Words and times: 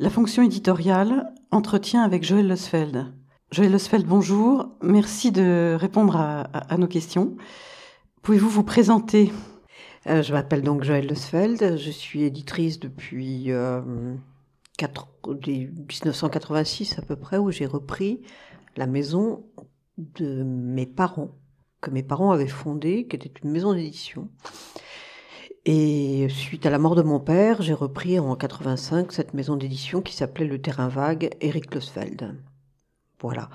La 0.00 0.10
fonction 0.10 0.42
éditoriale, 0.42 1.32
entretien 1.52 2.02
avec 2.02 2.24
Joël 2.24 2.48
Losfeld. 2.48 3.14
Joël 3.52 3.70
Losfeld, 3.70 4.04
bonjour. 4.04 4.70
Merci 4.82 5.30
de 5.30 5.76
répondre 5.78 6.16
à, 6.16 6.76
nos 6.78 6.88
questions. 6.88 7.36
Pouvez-vous 8.22 8.48
vous 8.48 8.64
présenter? 8.64 9.30
Euh, 10.08 10.20
Je 10.20 10.32
m'appelle 10.32 10.62
donc 10.62 10.82
Joël 10.82 11.06
Losfeld. 11.06 11.76
Je 11.76 11.90
suis 11.92 12.24
éditrice 12.24 12.80
depuis 12.80 13.52
1986 14.80 16.94
euh, 16.94 16.96
à 16.98 17.02
peu 17.02 17.14
près, 17.14 17.38
où 17.38 17.52
j'ai 17.52 17.66
repris 17.66 18.20
la 18.76 18.88
maison 18.88 19.46
de 19.96 20.42
mes 20.42 20.86
parents, 20.86 21.30
que 21.80 21.92
mes 21.92 22.02
parents 22.02 22.32
avaient 22.32 22.48
fondée, 22.48 23.06
qui 23.06 23.14
était 23.14 23.32
une 23.44 23.52
maison 23.52 23.72
d'édition. 23.72 24.28
Et 25.66 26.28
suite 26.28 26.66
à 26.66 26.70
la 26.70 26.78
mort 26.78 26.94
de 26.94 27.02
mon 27.02 27.20
père, 27.20 27.62
j'ai 27.62 27.72
repris 27.72 28.18
en 28.18 28.36
85 28.36 29.12
cette 29.12 29.32
maison 29.32 29.56
d'édition 29.56 30.02
qui 30.02 30.14
s'appelait 30.14 30.46
Le 30.46 30.60
Terrain 30.60 30.88
Vague, 30.88 31.30
Eric 31.40 31.74
Losfeld. 31.74 32.34
Voilà. 33.20 33.48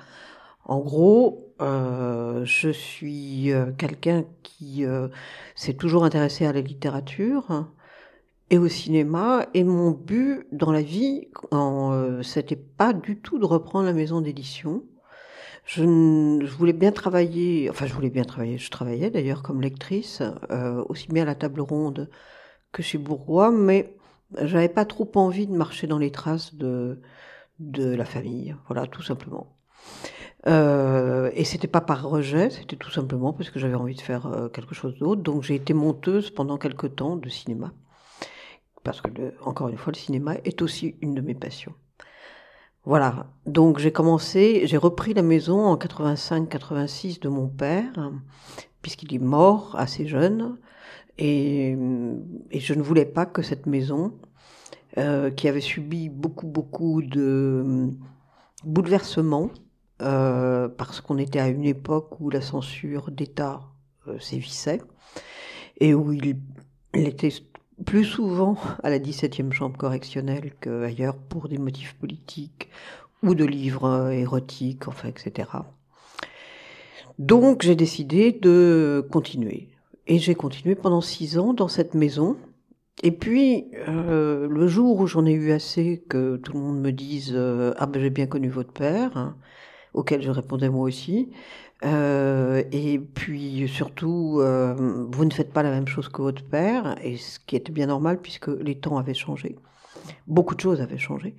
En 0.65 0.79
gros, 0.79 1.53
euh, 1.61 2.43
je 2.45 2.69
suis 2.69 3.51
euh, 3.51 3.71
quelqu'un 3.77 4.25
qui 4.41 4.85
euh, 4.85 5.07
s'est 5.55 5.73
toujours 5.73 6.03
intéressé 6.03 6.47
à 6.47 6.53
la 6.53 6.61
littérature 6.61 7.65
et 8.49 8.57
au 8.57 8.67
cinéma, 8.67 9.45
et 9.53 9.63
mon 9.63 9.91
but 9.91 10.47
dans 10.51 10.71
la 10.71 10.81
vie, 10.81 11.27
c'était 12.23 12.55
pas 12.55 12.93
du 12.93 13.19
tout 13.19 13.37
de 13.37 13.45
reprendre 13.45 13.85
la 13.85 13.93
maison 13.93 14.21
d'édition. 14.21 14.83
Je, 15.69 15.83
je, 15.83 16.55
voulais 16.57 16.73
bien 16.73 16.91
travailler, 16.91 17.69
enfin 17.69 17.85
je 17.85 17.93
voulais 17.93 18.09
bien 18.09 18.23
travailler, 18.23 18.57
je 18.57 18.71
travaillais 18.71 19.11
d'ailleurs 19.11 19.43
comme 19.43 19.61
lectrice, 19.61 20.23
euh, 20.49 20.83
aussi 20.89 21.07
bien 21.09 21.21
à 21.23 21.25
la 21.27 21.35
table 21.35 21.61
ronde 21.61 22.09
que 22.71 22.81
chez 22.81 22.97
Bourgois, 22.97 23.51
mais 23.51 23.95
j'avais 24.41 24.69
pas 24.69 24.85
trop 24.85 25.07
envie 25.13 25.45
de 25.45 25.53
marcher 25.53 25.85
dans 25.85 25.99
les 25.99 26.11
traces 26.11 26.55
de, 26.55 26.99
de 27.59 27.93
la 27.95 28.05
famille, 28.05 28.55
voilà, 28.67 28.87
tout 28.87 29.03
simplement. 29.03 29.55
Euh, 30.47 31.29
et 31.35 31.43
c'était 31.45 31.67
pas 31.67 31.81
par 31.81 32.03
rejet, 32.09 32.49
c'était 32.49 32.75
tout 32.75 32.91
simplement 32.91 33.31
parce 33.31 33.51
que 33.51 33.59
j'avais 33.59 33.75
envie 33.75 33.95
de 33.95 34.01
faire 34.01 34.25
euh, 34.25 34.49
quelque 34.49 34.73
chose 34.73 34.97
d'autre. 34.97 35.21
Donc 35.21 35.43
j'ai 35.43 35.55
été 35.55 35.75
monteuse 35.75 36.31
pendant 36.31 36.57
quelques 36.57 36.95
temps 36.95 37.15
de 37.15 37.29
cinéma, 37.29 37.73
parce 38.83 39.01
que 39.01 39.11
encore 39.43 39.69
une 39.69 39.77
fois, 39.77 39.93
le 39.93 39.99
cinéma 39.99 40.35
est 40.45 40.63
aussi 40.63 40.95
une 41.01 41.13
de 41.13 41.21
mes 41.21 41.35
passions. 41.35 41.75
Voilà, 42.85 43.27
donc 43.45 43.77
j'ai 43.79 43.91
commencé, 43.91 44.65
j'ai 44.65 44.77
repris 44.77 45.13
la 45.13 45.21
maison 45.21 45.65
en 45.65 45.75
85-86 45.75 47.19
de 47.19 47.27
mon 47.27 47.47
père, 47.47 48.11
puisqu'il 48.81 49.13
est 49.13 49.19
mort 49.19 49.75
assez 49.77 50.07
jeune, 50.07 50.57
et, 51.17 51.75
je 52.51 52.73
ne 52.73 52.81
voulais 52.81 53.05
pas 53.05 53.25
que 53.25 53.41
cette 53.41 53.65
maison, 53.65 54.13
euh, 54.97 55.29
qui 55.29 55.49
avait 55.49 55.61
subi 55.61 56.07
beaucoup 56.07 56.47
beaucoup 56.47 57.01
de 57.01 57.89
bouleversements, 58.63 59.49
euh, 60.01 60.69
parce 60.69 61.01
qu'on 61.01 61.17
était 61.17 61.39
à 61.39 61.49
une 61.49 61.65
époque 61.65 62.19
où 62.21 62.29
la 62.29 62.41
censure 62.41 63.11
d'État 63.11 63.59
euh, 64.07 64.17
sévissait, 64.19 64.81
et 65.81 65.93
où 65.93 66.13
il, 66.13 66.39
il 66.95 67.07
était 67.07 67.31
plus 67.85 68.05
souvent 68.05 68.57
à 68.83 68.89
la 68.89 68.99
17e 68.99 69.51
chambre 69.51 69.77
correctionnelle 69.77 70.51
qu'ailleurs 70.59 71.15
pour 71.15 71.47
des 71.47 71.57
motifs 71.57 71.95
politiques 71.95 72.69
ou 73.23 73.35
de 73.35 73.45
livres 73.45 74.11
érotiques, 74.11 74.87
enfin, 74.87 75.09
etc. 75.09 75.49
Donc 77.17 77.63
j'ai 77.63 77.75
décidé 77.75 78.31
de 78.31 79.05
continuer. 79.11 79.67
Et 80.07 80.17
j'ai 80.17 80.35
continué 80.35 80.75
pendant 80.75 81.01
six 81.01 81.37
ans 81.37 81.53
dans 81.53 81.67
cette 81.67 81.93
maison. 81.93 82.37
Et 83.03 83.11
puis, 83.11 83.67
euh, 83.87 84.47
le 84.49 84.67
jour 84.67 84.99
où 84.99 85.07
j'en 85.07 85.25
ai 85.25 85.33
eu 85.33 85.51
assez 85.51 86.03
que 86.09 86.37
tout 86.37 86.53
le 86.53 86.59
monde 86.59 86.79
me 86.81 86.91
dise 86.91 87.33
euh, 87.35 87.73
Ah 87.77 87.85
ben 87.85 88.01
j'ai 88.01 88.09
bien 88.09 88.25
connu 88.25 88.49
votre 88.49 88.73
père 88.73 89.15
hein", 89.15 89.35
auquel 89.93 90.21
je 90.21 90.31
répondais 90.31 90.69
moi 90.69 90.83
aussi, 90.83 91.29
euh, 91.85 92.63
et 92.71 92.99
puis 92.99 93.67
surtout, 93.67 94.39
euh, 94.39 95.05
vous 95.11 95.25
ne 95.25 95.31
faites 95.31 95.53
pas 95.53 95.63
la 95.63 95.71
même 95.71 95.87
chose 95.87 96.09
que 96.09 96.21
votre 96.21 96.43
père, 96.43 96.95
et 97.03 97.17
ce 97.17 97.39
qui 97.39 97.55
était 97.55 97.71
bien 97.71 97.87
normal 97.87 98.19
puisque 98.21 98.47
les 98.47 98.75
temps 98.75 98.97
avaient 98.97 99.13
changé. 99.13 99.55
Beaucoup 100.27 100.55
de 100.55 100.59
choses 100.59 100.81
avaient 100.81 100.97
changé, 100.97 101.35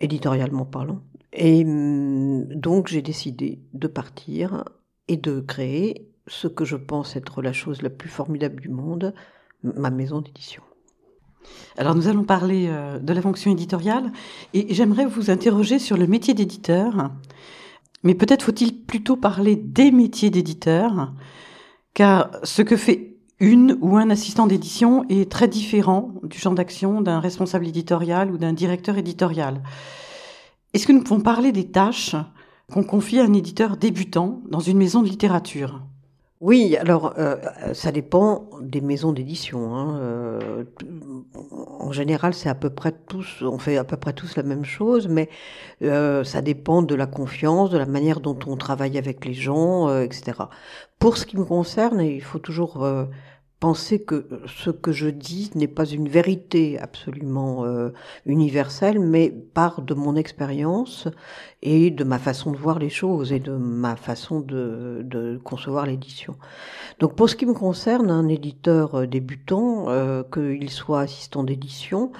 éditorialement 0.00 0.64
parlant. 0.64 1.00
Et 1.32 1.64
hum, 1.64 2.44
donc 2.46 2.88
j'ai 2.88 3.02
décidé 3.02 3.60
de 3.74 3.86
partir 3.86 4.64
et 5.08 5.16
de 5.16 5.40
créer 5.40 6.08
ce 6.28 6.48
que 6.48 6.64
je 6.64 6.76
pense 6.76 7.16
être 7.16 7.42
la 7.42 7.52
chose 7.52 7.82
la 7.82 7.90
plus 7.90 8.08
formidable 8.08 8.60
du 8.60 8.68
monde, 8.68 9.14
ma 9.62 9.90
maison 9.90 10.20
d'édition. 10.20 10.62
Alors 11.76 11.94
nous 11.94 12.08
allons 12.08 12.24
parler 12.24 12.66
euh, 12.68 12.98
de 12.98 13.12
la 13.12 13.22
fonction 13.22 13.52
éditoriale 13.52 14.12
et 14.52 14.74
j'aimerais 14.74 15.06
vous 15.06 15.30
interroger 15.30 15.78
sur 15.78 15.96
le 15.96 16.06
métier 16.06 16.34
d'éditeur. 16.34 17.10
Mais 18.02 18.14
peut-être 18.14 18.44
faut-il 18.44 18.84
plutôt 18.84 19.16
parler 19.16 19.56
des 19.56 19.90
métiers 19.90 20.30
d'éditeur, 20.30 21.12
car 21.94 22.30
ce 22.42 22.62
que 22.62 22.76
fait 22.76 23.16
une 23.40 23.76
ou 23.80 23.96
un 23.96 24.10
assistant 24.10 24.46
d'édition 24.46 25.04
est 25.08 25.30
très 25.30 25.48
différent 25.48 26.12
du 26.22 26.38
champ 26.38 26.52
d'action 26.52 27.00
d'un 27.00 27.20
responsable 27.20 27.66
éditorial 27.66 28.30
ou 28.30 28.38
d'un 28.38 28.52
directeur 28.52 28.96
éditorial. 28.96 29.62
Est-ce 30.72 30.86
que 30.86 30.92
nous 30.92 31.02
pouvons 31.02 31.20
parler 31.20 31.52
des 31.52 31.70
tâches 31.70 32.16
qu'on 32.72 32.82
confie 32.82 33.18
à 33.18 33.24
un 33.24 33.32
éditeur 33.32 33.76
débutant 33.76 34.40
dans 34.48 34.60
une 34.60 34.78
maison 34.78 35.02
de 35.02 35.08
littérature? 35.08 35.82
Oui, 36.42 36.76
alors 36.76 37.14
euh, 37.18 37.36
ça 37.72 37.92
dépend 37.92 38.50
des 38.60 38.82
maisons 38.82 39.12
d'édition. 39.12 39.74
Hein. 39.74 39.98
Euh, 40.00 40.64
en 41.78 41.92
général, 41.92 42.34
c'est 42.34 42.50
à 42.50 42.54
peu 42.54 42.68
près 42.68 42.92
tous, 42.92 43.42
on 43.42 43.58
fait 43.58 43.78
à 43.78 43.84
peu 43.84 43.96
près 43.96 44.12
tous 44.12 44.36
la 44.36 44.42
même 44.42 44.64
chose, 44.64 45.08
mais 45.08 45.30
euh, 45.80 46.24
ça 46.24 46.42
dépend 46.42 46.82
de 46.82 46.94
la 46.94 47.06
confiance, 47.06 47.70
de 47.70 47.78
la 47.78 47.86
manière 47.86 48.20
dont 48.20 48.38
on 48.46 48.56
travaille 48.56 48.98
avec 48.98 49.24
les 49.24 49.32
gens, 49.32 49.88
etc. 50.00 50.42
Pour 50.98 51.16
ce 51.16 51.24
qui 51.24 51.38
me 51.38 51.44
concerne, 51.44 52.02
il 52.02 52.22
faut 52.22 52.38
toujours 52.38 52.86
penser 53.60 54.02
que 54.02 54.28
ce 54.46 54.70
que 54.70 54.92
je 54.92 55.08
dis 55.08 55.50
n'est 55.54 55.68
pas 55.68 55.86
une 55.86 56.08
vérité 56.08 56.78
absolument 56.78 57.64
euh, 57.64 57.90
universelle, 58.26 59.00
mais 59.00 59.30
part 59.30 59.80
de 59.80 59.94
mon 59.94 60.14
expérience 60.14 61.08
et 61.62 61.90
de 61.90 62.04
ma 62.04 62.18
façon 62.18 62.52
de 62.52 62.56
voir 62.58 62.78
les 62.78 62.90
choses 62.90 63.32
et 63.32 63.40
de 63.40 63.52
ma 63.52 63.96
façon 63.96 64.40
de, 64.40 65.00
de 65.04 65.40
concevoir 65.42 65.86
l'édition. 65.86 66.36
Donc 66.98 67.16
pour 67.16 67.30
ce 67.30 67.36
qui 67.36 67.46
me 67.46 67.54
concerne, 67.54 68.10
un 68.10 68.28
éditeur 68.28 68.94
euh, 68.94 69.06
débutant, 69.06 69.88
euh, 69.88 70.22
qu'il 70.22 70.70
soit 70.70 71.00
assistant 71.00 71.42
d'édition, 71.42 72.12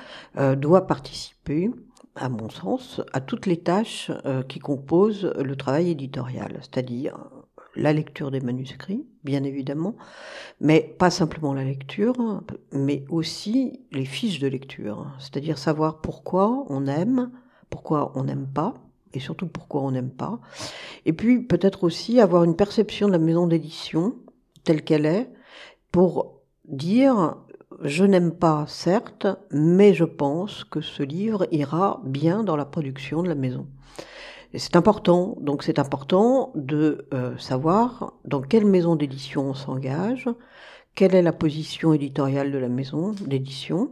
doit 0.56 0.86
participer 0.86 1.70
à 2.14 2.28
mon 2.28 2.48
sens, 2.48 3.00
à 3.12 3.20
toutes 3.20 3.46
les 3.46 3.58
tâches 3.58 4.10
qui 4.48 4.58
composent 4.58 5.32
le 5.38 5.56
travail 5.56 5.90
éditorial, 5.90 6.58
c'est-à-dire 6.60 7.16
la 7.76 7.92
lecture 7.92 8.30
des 8.30 8.40
manuscrits, 8.40 9.04
bien 9.24 9.44
évidemment, 9.44 9.94
mais 10.60 10.80
pas 10.98 11.10
simplement 11.10 11.54
la 11.54 11.64
lecture, 11.64 12.42
mais 12.72 13.04
aussi 13.08 13.80
les 13.92 14.04
fiches 14.04 14.40
de 14.40 14.48
lecture, 14.48 15.06
c'est-à-dire 15.18 15.58
savoir 15.58 16.00
pourquoi 16.00 16.64
on 16.68 16.86
aime, 16.86 17.30
pourquoi 17.70 18.12
on 18.14 18.24
n'aime 18.24 18.46
pas, 18.46 18.74
et 19.12 19.20
surtout 19.20 19.46
pourquoi 19.46 19.82
on 19.82 19.90
n'aime 19.90 20.10
pas, 20.10 20.40
et 21.04 21.12
puis 21.12 21.40
peut-être 21.42 21.84
aussi 21.84 22.20
avoir 22.20 22.44
une 22.44 22.56
perception 22.56 23.06
de 23.06 23.12
la 23.12 23.18
maison 23.18 23.46
d'édition 23.46 24.16
telle 24.64 24.82
qu'elle 24.82 25.06
est, 25.06 25.30
pour 25.92 26.40
dire 26.66 27.36
je 27.82 28.04
n'aime 28.04 28.32
pas, 28.32 28.64
certes, 28.68 29.26
mais 29.50 29.92
je 29.92 30.04
pense 30.04 30.64
que 30.64 30.80
ce 30.80 31.02
livre 31.02 31.46
ira 31.50 32.00
bien 32.04 32.42
dans 32.42 32.56
la 32.56 32.64
production 32.64 33.22
de 33.22 33.28
la 33.28 33.34
maison 33.34 33.66
c'est 34.54 34.76
important, 34.76 35.36
donc 35.40 35.62
c'est 35.62 35.78
important 35.78 36.52
de 36.54 37.06
euh, 37.12 37.36
savoir 37.38 38.14
dans 38.24 38.40
quelle 38.40 38.66
maison 38.66 38.96
d'édition 38.96 39.50
on 39.50 39.54
s'engage, 39.54 40.28
quelle 40.94 41.14
est 41.14 41.22
la 41.22 41.32
position 41.32 41.92
éditoriale 41.92 42.52
de 42.52 42.58
la 42.58 42.68
maison 42.68 43.12
d'édition, 43.20 43.90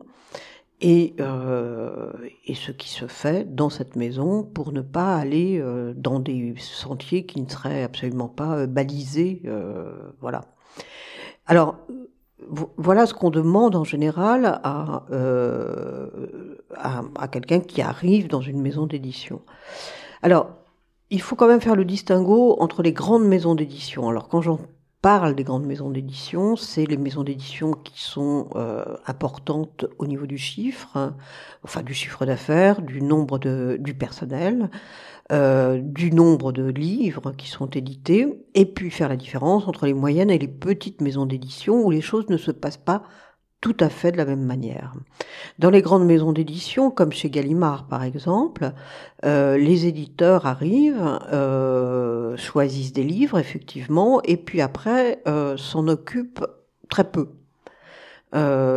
et, 0.80 1.14
euh, 1.20 2.12
ce 2.54 2.72
qui 2.72 2.88
se 2.88 3.06
fait 3.06 3.54
dans 3.54 3.70
cette 3.70 3.96
maison 3.96 4.42
pour 4.42 4.72
ne 4.72 4.80
pas 4.80 5.16
aller 5.16 5.58
euh, 5.58 5.92
dans 5.96 6.20
des 6.20 6.54
sentiers 6.58 7.26
qui 7.26 7.40
ne 7.40 7.48
seraient 7.48 7.82
absolument 7.82 8.28
pas 8.28 8.66
balisés. 8.66 9.42
voilà. 10.20 10.42
Alors, 11.46 11.76
voilà 12.76 13.06
ce 13.06 13.14
qu'on 13.14 13.30
demande 13.30 13.76
en 13.76 13.84
général 13.84 14.60
à, 14.62 15.04
à 17.16 17.28
quelqu'un 17.28 17.60
qui 17.60 17.82
arrive 17.82 18.28
dans 18.28 18.40
une 18.40 18.60
maison 18.60 18.86
d'édition. 18.86 19.40
Alors, 20.22 20.50
il 21.10 21.20
faut 21.20 21.36
quand 21.36 21.48
même 21.48 21.60
faire 21.60 21.76
le 21.76 21.84
distinguo 21.84 22.56
entre 22.60 22.82
les 22.82 22.92
grandes 22.92 23.24
maisons 23.24 23.54
d'édition. 23.54 24.08
Alors, 24.08 24.28
quand 24.28 24.40
j'en 24.40 24.58
parle 25.04 25.34
des 25.34 25.44
grandes 25.44 25.66
maisons 25.66 25.90
d'édition, 25.90 26.56
c'est 26.56 26.86
les 26.86 26.96
maisons 26.96 27.24
d'édition 27.24 27.72
qui 27.72 28.00
sont 28.00 28.48
euh, 28.56 28.96
importantes 29.06 29.84
au 29.98 30.06
niveau 30.06 30.24
du 30.24 30.38
chiffre, 30.38 31.12
enfin 31.62 31.82
du 31.82 31.92
chiffre 31.92 32.24
d'affaires, 32.24 32.80
du 32.80 33.02
nombre 33.02 33.38
de, 33.38 33.76
du 33.78 33.92
personnel, 33.92 34.70
euh, 35.30 35.78
du 35.78 36.10
nombre 36.10 36.52
de 36.52 36.64
livres 36.64 37.32
qui 37.32 37.48
sont 37.48 37.66
édités, 37.66 38.46
et 38.54 38.64
puis 38.64 38.90
faire 38.90 39.10
la 39.10 39.16
différence 39.16 39.68
entre 39.68 39.84
les 39.84 39.92
moyennes 39.92 40.30
et 40.30 40.38
les 40.38 40.48
petites 40.48 41.02
maisons 41.02 41.26
d'édition 41.26 41.84
où 41.84 41.90
les 41.90 42.00
choses 42.00 42.30
ne 42.30 42.38
se 42.38 42.50
passent 42.50 42.78
pas 42.78 43.02
tout 43.64 43.76
à 43.80 43.88
fait 43.88 44.12
de 44.12 44.18
la 44.18 44.26
même 44.26 44.44
manière. 44.44 44.92
Dans 45.58 45.70
les 45.70 45.80
grandes 45.80 46.04
maisons 46.04 46.32
d'édition, 46.32 46.90
comme 46.90 47.12
chez 47.12 47.30
Gallimard 47.30 47.88
par 47.88 48.02
exemple, 48.02 48.72
euh, 49.24 49.56
les 49.56 49.86
éditeurs 49.86 50.44
arrivent, 50.44 51.18
euh, 51.32 52.36
choisissent 52.36 52.92
des 52.92 53.04
livres 53.04 53.38
effectivement, 53.38 54.20
et 54.22 54.36
puis 54.36 54.60
après 54.60 55.22
euh, 55.26 55.56
s'en 55.56 55.88
occupent 55.88 56.44
très 56.90 57.10
peu. 57.10 57.30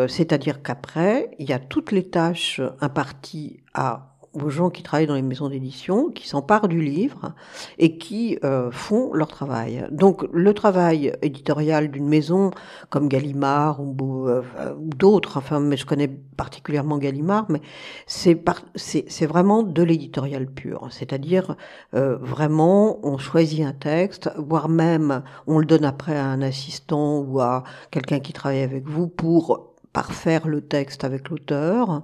C'est-à-dire 0.07 0.61
qu'après, 0.61 1.31
il 1.39 1.49
y 1.49 1.53
a 1.53 1.57
toutes 1.57 1.91
les 1.91 2.07
tâches 2.09 2.61
imparties 2.79 3.59
à 3.73 4.16
aux 4.43 4.49
gens 4.49 4.69
qui 4.69 4.83
travaillent 4.83 5.07
dans 5.07 5.15
les 5.15 5.21
maisons 5.21 5.49
d'édition, 5.49 6.09
qui 6.09 6.27
s'emparent 6.27 6.67
du 6.67 6.81
livre 6.81 7.33
et 7.77 7.97
qui 7.97 8.37
euh, 8.43 8.71
font 8.71 9.13
leur 9.13 9.27
travail. 9.27 9.85
Donc 9.91 10.25
le 10.31 10.53
travail 10.53 11.13
éditorial 11.21 11.89
d'une 11.89 12.07
maison 12.07 12.51
comme 12.89 13.07
Gallimard 13.07 13.81
ou, 13.81 14.27
euh, 14.27 14.41
d'autres, 14.79 15.37
enfin, 15.37 15.59
mais 15.59 15.77
je 15.77 15.85
connais 15.85 16.07
particulièrement 16.07 16.97
Gallimard, 16.97 17.45
mais 17.49 17.61
c'est 18.05 18.37
c'est 18.75 19.25
vraiment 19.25 19.63
de 19.63 19.83
l'éditorial 19.83 20.47
pur. 20.47 20.87
C'est-à-dire 20.91 21.55
euh, 21.93 22.17
vraiment, 22.17 22.99
on 23.03 23.17
choisit 23.17 23.65
un 23.65 23.73
texte, 23.73 24.29
voire 24.37 24.69
même 24.69 25.23
on 25.47 25.59
le 25.59 25.65
donne 25.65 25.85
après 25.85 26.17
à 26.17 26.25
un 26.25 26.41
assistant 26.41 27.19
ou 27.19 27.39
à 27.39 27.63
quelqu'un 27.91 28.19
qui 28.19 28.33
travaille 28.33 28.61
avec 28.61 28.87
vous 28.87 29.07
pour 29.07 29.76
parfaire 29.97 30.47
le 30.47 30.61
texte 30.61 31.03
avec 31.03 31.27
l'auteur, 31.27 32.03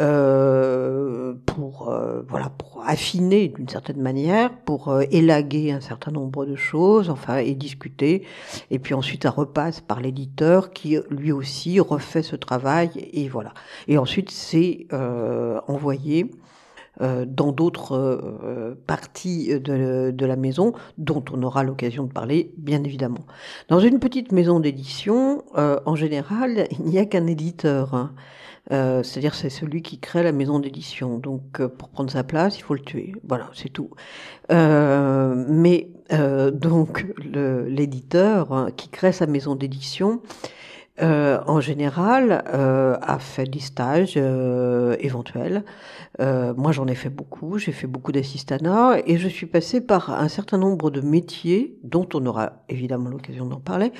euh, 0.00 1.32
pour 1.46 1.88
euh, 1.88 2.22
voilà, 2.28 2.50
pour 2.50 2.82
affiner 2.84 3.46
d'une 3.46 3.68
certaine 3.68 4.02
manière, 4.02 4.50
pour 4.64 4.88
euh, 4.88 5.02
élaguer 5.12 5.70
un 5.70 5.80
certain 5.80 6.10
nombre 6.10 6.44
de 6.44 6.56
choses, 6.56 7.08
enfin 7.08 7.36
et 7.36 7.54
discuter, 7.54 8.26
et 8.72 8.80
puis 8.80 8.94
ensuite 8.94 9.22
ça 9.22 9.30
repasse 9.30 9.80
par 9.80 10.00
l'éditeur 10.00 10.72
qui 10.72 10.98
lui 11.08 11.30
aussi 11.30 11.78
refait 11.78 12.24
ce 12.24 12.34
travail 12.34 12.90
et 13.12 13.28
voilà. 13.28 13.54
Et 13.86 13.96
ensuite 13.96 14.32
c'est 14.32 14.88
envoyé 15.68 16.24
euh, 16.24 16.36
dans 17.00 17.52
d'autres 17.52 17.96
euh, 17.96 18.74
parties 18.86 19.58
de, 19.58 20.26
la 20.26 20.36
maison, 20.36 20.74
dont 20.98 21.24
on 21.32 21.42
aura 21.42 21.62
l'occasion 21.62 22.04
de 22.04 22.12
parler, 22.12 22.52
bien 22.58 22.84
évidemment. 22.84 23.24
Dans 23.68 23.80
une 23.80 23.98
petite 23.98 24.32
maison 24.32 24.60
d'édition, 24.60 25.42
euh, 25.56 25.80
en 25.86 25.96
général, 25.96 26.68
il 26.78 26.84
n'y 26.84 26.98
a 26.98 27.06
qu'un 27.06 27.26
éditeur. 27.26 27.94
Hein. 27.94 28.12
C'est-à-dire 28.70 29.34
c'est 29.34 29.50
celui 29.50 29.82
qui 29.82 29.98
crée 29.98 30.22
la 30.22 30.30
maison 30.30 30.60
d'édition. 30.60 31.18
Donc 31.18 31.66
pour 31.66 31.88
prendre 31.88 32.10
sa 32.10 32.22
place, 32.22 32.56
il 32.58 32.62
faut 32.62 32.74
le 32.74 32.80
tuer. 32.80 33.14
Voilà, 33.26 33.50
c'est 33.52 33.70
tout. 33.70 33.90
mais 34.48 35.88
donc 36.52 37.06
l'éditeur 37.66 38.52
hein, 38.52 38.68
qui 38.76 38.88
crée 38.88 39.10
sa 39.10 39.26
maison 39.26 39.56
d'édition, 39.56 40.20
euh, 41.02 41.40
en 41.46 41.60
général, 41.60 42.44
euh, 42.52 42.96
a 43.00 43.18
fait 43.18 43.46
des 43.46 43.60
stages 43.60 44.14
euh, 44.16 44.96
éventuels. 45.00 45.64
Euh, 46.20 46.52
moi, 46.56 46.72
j'en 46.72 46.86
ai 46.86 46.94
fait 46.94 47.08
beaucoup. 47.08 47.58
J'ai 47.58 47.72
fait 47.72 47.86
beaucoup 47.86 48.12
d'assistanat 48.12 48.98
et 49.06 49.16
je 49.16 49.28
suis 49.28 49.46
passée 49.46 49.80
par 49.80 50.10
un 50.10 50.28
certain 50.28 50.58
nombre 50.58 50.90
de 50.90 51.00
métiers 51.00 51.78
dont 51.82 52.08
on 52.14 52.24
aura 52.26 52.64
évidemment 52.68 53.08
l'occasion 53.08 53.46
d'en 53.46 53.60
parler, 53.60 53.92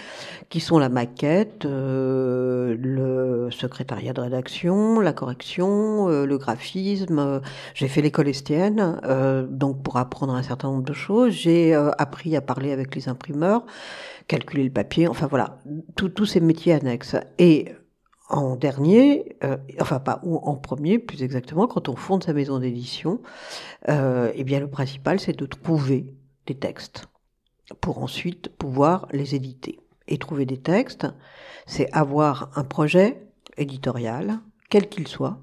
qui 0.49 0.61
sont 0.61 0.79
la 0.79 0.89
maquette, 0.89 1.65
euh, 1.65 2.77
le 2.79 3.51
secrétariat 3.51 4.13
de 4.13 4.21
rédaction, 4.21 5.01
la 5.01 5.13
correction, 5.13 6.09
le 6.09 6.39
graphisme. 6.39 7.41
J'ai 7.75 7.89
fait 7.89 8.03
l'école 8.03 8.29
estienne, 8.29 9.01
donc 9.51 9.83
pour 9.83 9.97
apprendre 9.97 10.35
un 10.35 10.43
certain 10.43 10.69
nombre 10.69 10.85
de 10.85 10.93
choses. 10.93 11.33
J'ai 11.33 11.75
appris 11.75 12.37
à 12.37 12.41
parler 12.41 12.73
avec 12.73 12.95
les 12.95 13.09
imprimeurs 13.09 13.65
calculer 14.31 14.63
le 14.63 14.71
papier, 14.71 15.09
enfin 15.09 15.27
voilà, 15.27 15.59
tous 15.97 16.25
ces 16.25 16.39
métiers 16.39 16.73
annexes. 16.73 17.17
Et 17.39 17.75
en 18.29 18.55
dernier, 18.55 19.37
euh, 19.43 19.57
enfin 19.81 19.99
pas 19.99 20.21
ou 20.23 20.37
en 20.37 20.55
premier 20.55 21.01
plus 21.01 21.25
exactement, 21.25 21.67
quand 21.67 21.89
on 21.89 21.97
fonde 21.97 22.23
sa 22.23 22.33
maison 22.33 22.61
d'édition, 22.61 23.21
euh, 23.89 24.31
eh 24.37 24.45
bien 24.45 24.61
le 24.61 24.71
principal 24.71 25.19
c'est 25.19 25.37
de 25.37 25.47
trouver 25.47 26.15
des 26.47 26.55
textes 26.55 27.07
pour 27.81 27.99
ensuite 27.99 28.57
pouvoir 28.57 29.09
les 29.11 29.35
éditer. 29.35 29.81
Et 30.07 30.17
trouver 30.17 30.47
des 30.47 30.59
textes, 30.59 31.09
c'est 31.67 31.91
avoir 31.93 32.53
un 32.55 32.65
projet 32.65 33.21
éditorial, 33.57 34.39
quel 34.69 34.89
qu'il 34.89 35.09
soit, 35.09 35.41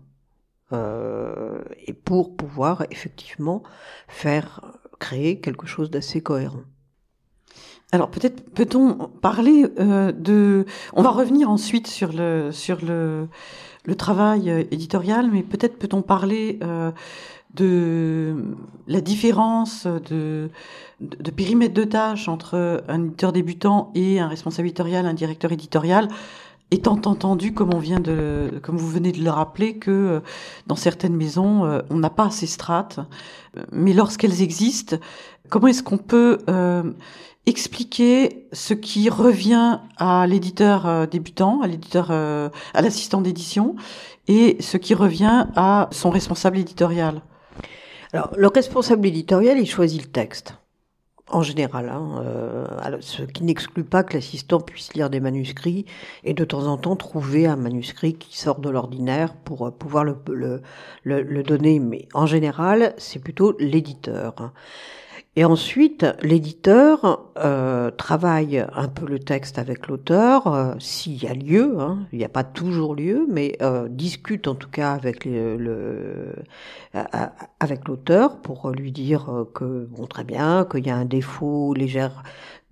euh, 0.72 1.62
et 1.86 1.94
pour 1.94 2.38
pouvoir 2.38 2.86
effectivement 2.90 3.64
faire 4.08 4.80
créer 4.98 5.42
quelque 5.42 5.68
chose 5.68 5.92
d'assez 5.92 6.22
cohérent. 6.22 6.64
Alors 7.94 8.10
peut-être 8.10 8.44
peut-on 8.52 8.96
parler 9.22 9.66
euh, 9.80 10.12
de. 10.12 10.66
On 10.94 11.02
va 11.02 11.10
revenir 11.10 11.50
ensuite 11.50 11.88
sur 11.88 12.12
le 12.12 12.52
sur 12.52 12.80
le, 12.84 13.30
travail 13.98 14.50
euh, 14.50 14.64
éditorial, 14.72 15.30
mais 15.32 15.42
peut-être 15.42 15.80
peut-on 15.80 16.02
parler 16.02 16.60
euh, 16.64 16.92
de 17.54 18.36
la 18.88 19.00
différence 19.00 19.88
de, 19.88 20.50
de, 21.00 21.32
périmètre 21.32 21.74
de 21.74 21.86
tâche 21.86 22.28
entre 22.28 22.84
un 22.90 23.06
éditeur 23.06 23.32
débutant 23.32 23.92
et 23.96 24.20
un 24.20 24.28
responsable 24.28 24.68
éditorial, 24.68 25.06
un 25.06 25.14
directeur 25.14 25.54
éditorial. 25.54 26.10
Étant 26.70 27.00
entendu, 27.06 27.54
comme 27.54 27.74
on 27.74 27.80
vient 27.80 28.02
de, 28.02 28.60
comme 28.62 28.76
vous 28.76 28.90
venez 28.90 29.14
de 29.14 29.24
le 29.24 29.30
rappeler, 29.30 29.78
que 29.78 30.22
dans 30.68 30.76
certaines 30.76 31.16
maisons, 31.16 31.82
on 31.90 31.98
n'a 31.98 32.10
pas 32.10 32.30
ces 32.30 32.46
strates, 32.46 33.00
mais 33.72 33.94
lorsqu'elles 33.94 34.42
existent, 34.42 34.98
comment 35.50 35.68
est-ce 35.68 35.82
qu'on 35.82 35.98
peut 35.98 36.40
expliquer 37.48 38.46
ce 38.52 38.74
qui 38.74 39.10
revient 39.10 39.80
à 39.98 40.28
l'éditeur 40.28 40.86
euh, 40.86 41.06
débutant, 41.08 41.62
à 41.62 41.68
l'éditeur, 41.68 42.10
euh, 42.12 42.50
à 42.74 42.82
l'assistant 42.82 43.22
d'édition, 43.22 43.76
et 44.28 44.58
ce 44.60 44.78
qui 44.78 44.94
revient 44.94 45.48
à 45.56 45.88
son 45.92 46.10
responsable 46.10 46.58
éditorial? 46.58 47.22
Alors, 48.14 48.32
le 48.36 48.48
responsable 48.48 49.08
éditorial, 49.08 49.58
il 49.60 49.66
choisit 49.66 50.02
le 50.02 50.10
texte. 50.10 50.56
En 51.30 51.42
général, 51.42 51.90
hein, 51.90 52.24
euh, 52.26 52.98
ce 53.02 53.24
qui 53.24 53.44
n'exclut 53.44 53.84
pas 53.84 54.04
que 54.04 54.14
l'assistant 54.14 54.62
puisse 54.62 54.94
lire 54.94 55.10
des 55.10 55.20
manuscrits 55.20 55.86
et 56.24 56.34
de 56.34 56.46
temps 56.46 56.68
en 56.68 56.78
temps 56.78 56.96
trouver 56.96 57.48
un 57.48 57.58
manuscrit 57.58 58.14
qui 58.14 58.38
sort 58.38 58.60
de 58.60 58.70
l'ordinaire 58.70 59.34
pour 59.34 59.74
pouvoir 59.74 60.06
le, 60.06 60.16
le, 60.32 60.62
le, 61.04 61.44
donner. 61.44 61.80
Mais 61.80 62.08
en 62.14 62.28
général, 62.28 62.94
c'est 62.98 63.20
plutôt 63.20 63.58
l'éditeur. 63.60 64.54
Et 65.36 65.46
ensuite, 65.46 66.06
l'éditeur 66.22 67.32
euh, 67.38 67.92
travaille 67.92 68.66
un 68.74 68.88
peu 68.88 69.06
le 69.06 69.20
texte 69.20 69.60
avec 69.60 69.88
l'auteur, 69.88 70.48
euh, 70.48 70.74
s'il 70.80 71.24
y 71.24 71.28
a 71.28 71.34
lieu, 71.34 71.80
hein, 71.80 72.00
il 72.12 72.18
n'y 72.18 72.26
a 72.26 72.30
pas 72.30 72.44
toujours 72.44 72.96
lieu, 72.96 73.28
mais 73.30 73.56
euh, 73.62 73.88
discute 73.88 74.48
en 74.48 74.56
tout 74.56 74.70
cas 74.70 74.94
avec 74.94 75.26
le, 75.26 76.34
avec 77.60 77.88
l'auteur 77.88 78.38
pour 78.42 78.72
lui 78.72 78.92
dire 78.92 79.46
que 79.54 79.88
bon 79.92 80.08
très 80.08 80.24
bien, 80.24 80.66
qu'il 80.70 80.88
y 80.88 80.90
a 80.90 80.96
un 80.96 81.06
défaut 81.06 81.74
léger 81.74 82.08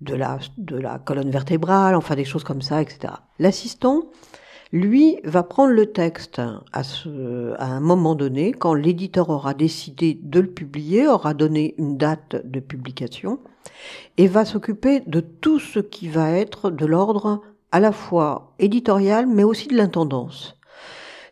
de 0.00 0.14
la 0.14 0.38
de 0.58 0.76
la 0.76 0.98
colonne 0.98 1.30
vertébrale, 1.30 1.94
enfin 1.94 2.16
des 2.16 2.24
choses 2.24 2.44
comme 2.44 2.62
ça, 2.62 2.82
etc. 2.82 3.12
L'assistant 3.38 4.02
lui 4.72 5.18
va 5.24 5.42
prendre 5.42 5.72
le 5.72 5.86
texte 5.86 6.40
à, 6.72 6.82
ce, 6.82 7.54
un 7.58 7.80
moment 7.80 8.14
donné, 8.14 8.52
quand 8.52 8.74
l'éditeur 8.74 9.30
aura 9.30 9.54
décidé 9.54 10.18
de 10.20 10.40
le 10.40 10.48
publier, 10.48 11.06
aura 11.06 11.34
donné 11.34 11.74
une 11.78 11.96
date 11.96 12.36
de 12.44 12.60
publication, 12.60 13.38
et 14.16 14.26
va 14.26 14.44
s'occuper 14.44 15.00
de 15.00 15.20
tout 15.20 15.58
ce 15.58 15.78
qui 15.78 16.08
va 16.08 16.30
être 16.32 16.70
de 16.70 16.86
l'ordre 16.86 17.42
à 17.72 17.80
la 17.80 17.92
fois 17.92 18.54
éditorial, 18.58 19.26
mais 19.26 19.44
aussi 19.44 19.68
de 19.68 19.76
l'intendance. 19.76 20.56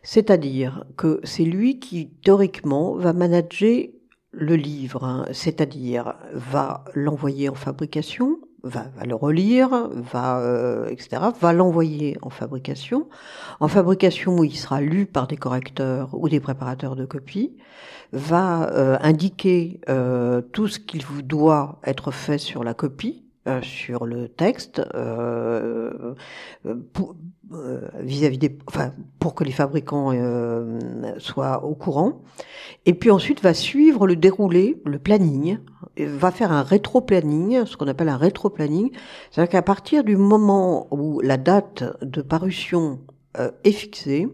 C'est-à-dire 0.03 0.85
que 0.97 1.19
c'est 1.23 1.45
lui 1.45 1.79
qui, 1.79 2.09
théoriquement, 2.23 2.93
va 2.93 3.13
manager 3.13 3.87
le 4.31 4.55
livre, 4.55 5.03
hein. 5.03 5.25
c'est-à-dire 5.31 6.13
va 6.33 6.83
l'envoyer 6.93 7.49
en 7.49 7.55
fabrication, 7.55 8.37
va, 8.65 8.87
le 9.05 9.15
relire, 9.15 9.89
va, 9.93 10.39
euh, 10.39 10.87
etc., 10.87 11.21
va 11.39 11.53
l'envoyer 11.53 12.17
en 12.21 12.29
fabrication. 12.29 13.07
En 13.59 13.67
fabrication, 13.67 14.39
où 14.39 14.43
il 14.43 14.55
sera 14.55 14.81
lu 14.81 15.05
par 15.05 15.27
des 15.27 15.37
correcteurs 15.37 16.09
ou 16.13 16.27
des 16.27 16.39
préparateurs 16.39 16.95
de 16.95 17.05
copies, 17.05 17.55
va 18.11 18.69
euh, 18.71 18.97
indiquer 19.01 19.79
euh, 19.89 20.41
tout 20.41 20.67
ce 20.67 20.79
qu'il 20.79 21.05
vous 21.05 21.21
doit 21.21 21.79
être 21.85 22.11
fait 22.11 22.37
sur 22.37 22.63
la 22.63 22.73
copie, 22.73 23.21
sur 23.61 24.07
le 24.07 24.27
texte 24.27 24.81
vis-à-vis 26.63 28.37
des, 28.39 28.57
enfin, 28.65 28.91
pour 29.19 29.35
que 29.35 29.43
les 29.43 29.51
fabricants 29.51 30.13
soient 31.19 31.63
au 31.63 31.75
courant. 31.75 32.23
Et 32.87 32.95
puis 32.95 33.11
ensuite 33.11 33.43
va 33.43 33.53
suivre 33.53 34.07
le 34.07 34.15
déroulé, 34.15 34.81
le 34.83 34.97
planning, 34.97 35.59
va 35.97 36.31
faire 36.31 36.51
un 36.51 36.63
rétro-planning, 36.63 37.65
ce 37.65 37.77
qu'on 37.77 37.87
appelle 37.87 38.09
un 38.09 38.17
rétro-planning. 38.17 38.91
C'est-à-dire 39.31 39.51
qu'à 39.51 39.61
partir 39.61 40.03
du 40.03 40.17
moment 40.17 40.87
où 40.91 41.21
la 41.21 41.37
date 41.37 41.83
de 42.01 42.21
parution 42.21 42.99
est 43.63 43.71
fixée, 43.71 44.27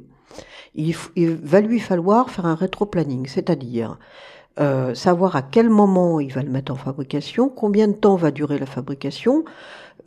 il, 0.75 0.96
il, 1.15 1.36
va 1.36 1.62
lui 1.62 1.80
falloir 1.80 2.30
faire 2.30 2.46
un 2.46 2.56
rétro-planning, 2.56 3.27
c'est-à-dire 3.27 3.98
euh, 4.60 4.94
savoir 4.94 5.38
à 5.38 5.41
quel 5.41 5.70
moment 5.70 6.20
il 6.20 6.34
va 6.34 6.44
le 6.44 6.50
mettre 6.50 6.74
en 6.74 6.75
fabrication, 6.75 7.48
combien 7.48 7.88
de 7.88 7.94
temps 7.94 8.18
va 8.18 8.32
durer 8.32 8.60
la 8.60 8.65
fabrication, 8.65 9.46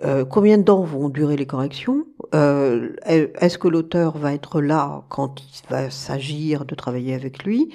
euh, 0.03 0.25
combien 0.25 0.59
de 0.59 0.63
temps 0.65 0.83
vont 0.83 1.09
durer 1.09 1.37
les 1.37 1.47
corrections? 1.47 2.05
Euh, 2.35 2.91
Est-ce 3.07 3.59
que 3.59 3.69
l'auteur 3.69 4.19
va 4.19 4.35
être 4.35 4.61
là 4.61 5.05
quand 5.09 5.41
il 5.41 5.71
va 5.71 5.91
s'agir 5.91 6.65
de 6.65 6.75
travailler 6.75 7.15
avec 7.15 7.45
lui? 7.45 7.71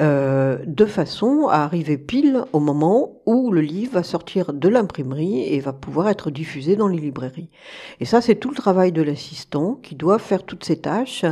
Euh, 0.00 0.58
De 0.66 0.86
façon 0.86 1.46
à 1.48 1.58
arriver 1.58 1.98
pile 1.98 2.44
au 2.52 2.60
moment 2.60 3.20
où 3.26 3.52
le 3.52 3.60
livre 3.60 3.94
va 3.94 4.02
sortir 4.02 4.52
de 4.52 4.68
l'imprimerie 4.68 5.42
et 5.42 5.60
va 5.60 5.72
pouvoir 5.72 6.08
être 6.08 6.30
diffusé 6.30 6.76
dans 6.76 6.88
les 6.88 6.98
librairies. 6.98 7.50
Et 8.00 8.04
ça, 8.04 8.20
c'est 8.20 8.36
tout 8.36 8.50
le 8.50 8.56
travail 8.56 8.90
de 8.92 9.02
l'assistant 9.02 9.78
qui 9.82 9.94
doit 9.94 10.18
faire 10.18 10.44
toutes 10.44 10.64
ces 10.64 10.80
tâches 10.80 11.24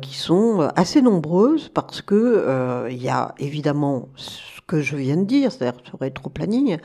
qui 0.00 0.14
sont 0.16 0.68
assez 0.76 1.02
nombreuses 1.02 1.68
parce 1.68 2.02
que 2.02 2.88
il 2.90 3.02
y 3.02 3.08
a 3.08 3.34
évidemment 3.38 4.08
que 4.70 4.80
je 4.80 4.94
viens 4.94 5.16
de 5.16 5.24
dire, 5.24 5.50
c'est-à-dire 5.50 5.80
ce 5.84 5.96
rétro-planning. 5.96 6.78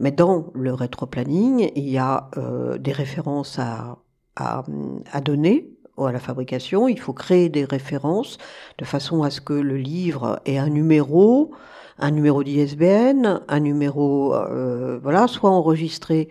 Mais 0.00 0.10
dans 0.10 0.46
le 0.54 0.72
rétro-planning, 0.72 1.70
il 1.76 1.88
y 1.88 1.98
a 1.98 2.30
euh, 2.38 2.78
des 2.78 2.92
références 2.92 3.58
à, 3.58 3.98
à, 4.36 4.64
à 5.12 5.20
donner 5.20 5.68
à 5.98 6.12
la 6.12 6.18
fabrication. 6.18 6.88
Il 6.88 6.98
faut 6.98 7.12
créer 7.12 7.50
des 7.50 7.66
références 7.66 8.38
de 8.78 8.86
façon 8.86 9.22
à 9.22 9.30
ce 9.30 9.42
que 9.42 9.52
le 9.52 9.76
livre 9.76 10.40
ait 10.46 10.56
un 10.56 10.70
numéro, 10.70 11.52
un 11.98 12.10
numéro 12.10 12.42
d'ISBN, 12.42 13.42
un 13.46 13.60
numéro, 13.60 14.34
euh, 14.34 14.98
voilà, 15.02 15.28
soit 15.28 15.50
enregistré 15.50 16.28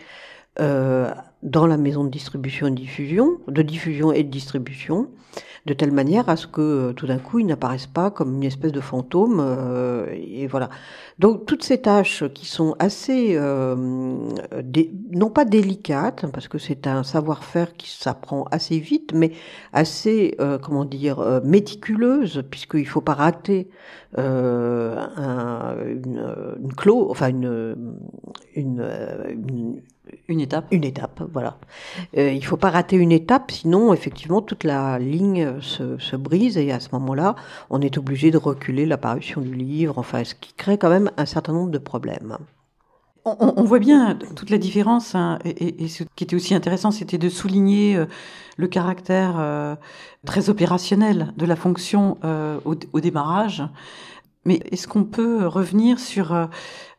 euh, 0.60 1.14
dans 1.46 1.68
la 1.68 1.78
maison 1.78 2.04
de 2.04 2.10
distribution 2.10 2.68
et 2.68 2.72
de 2.72 2.76
diffusion, 2.76 3.38
de 3.48 3.62
diffusion 3.62 4.12
et 4.12 4.24
de 4.24 4.30
distribution, 4.30 5.10
de 5.68 5.74
telle 5.74 5.92
manière 5.92 6.28
à 6.28 6.36
ce 6.36 6.48
que 6.48 6.62
euh, 6.62 6.94
tout 6.94 7.08
d'un 7.08 7.20
coup 7.20 7.40
ils 7.40 7.46
n'apparaissent 7.46 7.88
pas 7.88 8.12
comme 8.12 8.36
une 8.36 8.44
espèce 8.44 8.72
de 8.72 8.80
fantôme. 8.80 9.40
Euh, 9.40 10.08
et 10.12 10.48
voilà. 10.48 10.70
Donc 11.20 11.46
toutes 11.46 11.64
ces 11.64 11.82
tâches 11.82 12.24
qui 12.34 12.48
sont 12.48 12.76
assez, 12.80 13.36
euh, 13.36 13.76
non 15.12 15.30
pas 15.30 15.46
délicates, 15.46 16.26
parce 16.34 16.48
que 16.48 16.58
c'est 16.58 16.88
un 16.88 17.04
savoir-faire 17.04 17.76
qui 17.76 17.90
s'apprend 17.90 18.46
assez 18.52 18.80
vite, 18.80 19.14
mais 19.14 19.32
assez, 19.72 20.38
comment 20.62 20.84
dire, 20.84 21.42
méticuleuse, 21.44 22.44
puisqu'il 22.50 22.88
faut 22.88 23.02
pas 23.02 23.14
rater 23.14 23.70
un, 24.18 25.76
une, 25.86 26.36
une 26.62 26.74
clos, 26.74 27.10
enfin 27.10 27.30
une, 27.30 27.98
une, 28.56 28.86
une 29.30 29.82
une 30.28 30.40
étape. 30.40 30.68
Une 30.72 30.84
étape, 30.84 31.22
voilà. 31.32 31.58
Euh, 32.18 32.32
il 32.32 32.44
faut 32.46 32.58
pas 32.58 32.70
rater 32.70 32.96
une 32.96 33.12
étape, 33.12 33.52
sinon 33.52 33.94
effectivement 33.94 34.42
toute 34.42 34.64
la 34.64 35.00
ligne 35.00 35.62
se, 35.62 35.98
se 35.98 36.16
brise 36.16 36.58
et 36.58 36.72
à 36.72 36.80
ce 36.80 36.90
moment-là, 36.94 37.36
on 37.70 37.82
est 37.82 37.98
obligé 37.98 38.32
de 38.32 38.38
reculer 38.38 38.86
l'apparition 38.86 39.42
du 39.42 39.54
livre, 39.54 39.98
enfin, 39.98 40.24
ce 40.24 40.36
qui 40.36 40.54
crée 40.54 40.78
quand 40.78 40.90
même 40.90 41.12
un 41.18 41.26
certain 41.26 41.54
nombre 41.54 41.72
de 41.72 41.78
problèmes. 41.78 42.38
On, 43.28 43.54
on 43.58 43.64
voit 43.64 43.80
bien 43.80 44.20
toute 44.36 44.52
la 44.52 44.60
différence, 44.60 45.16
hein, 45.16 45.40
et, 45.46 45.84
et, 45.84 45.88
ce 45.88 46.04
qui 46.16 46.24
était 46.24 46.36
aussi 46.36 46.54
intéressant, 46.54 46.92
c'était 46.92 47.18
de 47.18 47.28
souligner 47.28 47.96
euh, 47.96 48.06
le 48.56 48.68
caractère 48.68 49.38
euh, 49.40 49.76
très 50.28 50.52
opérationnel 50.52 51.34
de 51.36 51.46
la 51.48 51.56
fonction 51.56 52.20
euh, 52.24 52.60
au, 52.66 52.76
au 52.94 53.00
démarrage. 53.00 53.64
Mais 54.46 54.62
est-ce 54.72 54.88
qu'on 54.88 55.04
peut 55.04 55.48
revenir 55.48 56.00
sur 56.00 56.34
euh, 56.34 56.46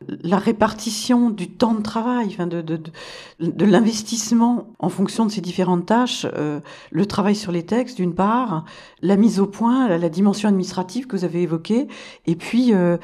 la 0.05 0.37
répartition 0.37 1.29
du 1.29 1.49
temps 1.49 1.73
de 1.73 1.81
travail, 1.81 2.27
enfin 2.27 2.45
de, 2.45 2.61
de, 2.61 2.77
de, 2.77 2.91
de 3.39 3.65
l'investissement 3.65 4.67
en 4.79 4.89
fonction 4.89 5.25
de 5.25 5.31
ces 5.31 5.41
différentes 5.41 5.85
tâches, 5.85 6.27
euh, 6.35 6.59
le 6.91 7.05
travail 7.05 7.35
sur 7.35 7.51
les 7.51 7.65
textes 7.65 7.97
d'une 7.97 8.13
part, 8.13 8.65
la 9.01 9.15
mise 9.15 9.39
au 9.39 9.47
point, 9.47 9.87
la, 9.87 9.97
la, 9.97 10.09
dimension 10.09 10.49
administrative 10.49 11.07
que 11.07 11.15
vous 11.15 11.25
avez 11.25 11.41
évoquée, 11.41 11.87
et 12.25 12.35
puis 12.35 12.73
euh, 12.73 12.97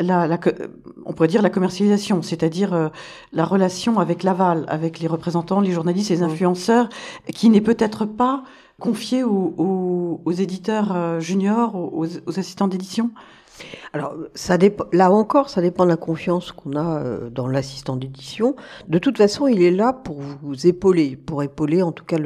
la, 0.00 0.26
la, 0.26 0.38
on 1.06 1.12
pourrait 1.12 1.28
dire 1.28 1.42
la 1.42 1.50
commercialisation, 1.50 2.20
c'est-à-dire 2.20 2.74
euh, 2.74 2.88
la 3.32 3.44
relation 3.44 3.98
avec 3.98 4.22
l'aval, 4.22 4.66
avec 4.68 4.98
les 4.98 5.06
représentants, 5.06 5.60
les 5.60 5.72
journalistes, 5.72 6.10
les 6.10 6.22
influenceurs, 6.22 6.88
qui 7.32 7.48
n'est 7.48 7.60
peut-être 7.60 8.04
pas 8.04 8.44
confiée 8.80 9.22
aux, 9.22 9.54
aux, 9.56 10.20
aux 10.24 10.32
éditeurs 10.32 11.20
juniors, 11.20 11.76
aux, 11.76 12.06
aux 12.26 12.38
assistants 12.38 12.68
d'édition? 12.68 13.12
Alors, 13.92 14.16
ça 14.34 14.58
là 14.92 15.10
encore, 15.10 15.48
ça 15.48 15.60
dépend 15.60 15.84
de 15.84 15.90
la 15.90 15.96
confiance 15.96 16.52
qu'on 16.52 16.72
a 16.72 16.98
euh, 16.98 17.30
dans 17.30 17.46
l'assistant 17.46 17.96
d'édition. 17.96 18.56
De 18.88 18.98
toute 18.98 19.18
façon, 19.18 19.46
il 19.46 19.62
est 19.62 19.70
là 19.70 19.92
pour 19.92 20.20
vous 20.42 20.66
épauler, 20.66 21.16
pour 21.16 21.42
épauler 21.42 21.82
en 21.82 21.92
tout 21.92 22.04
cas 22.04 22.18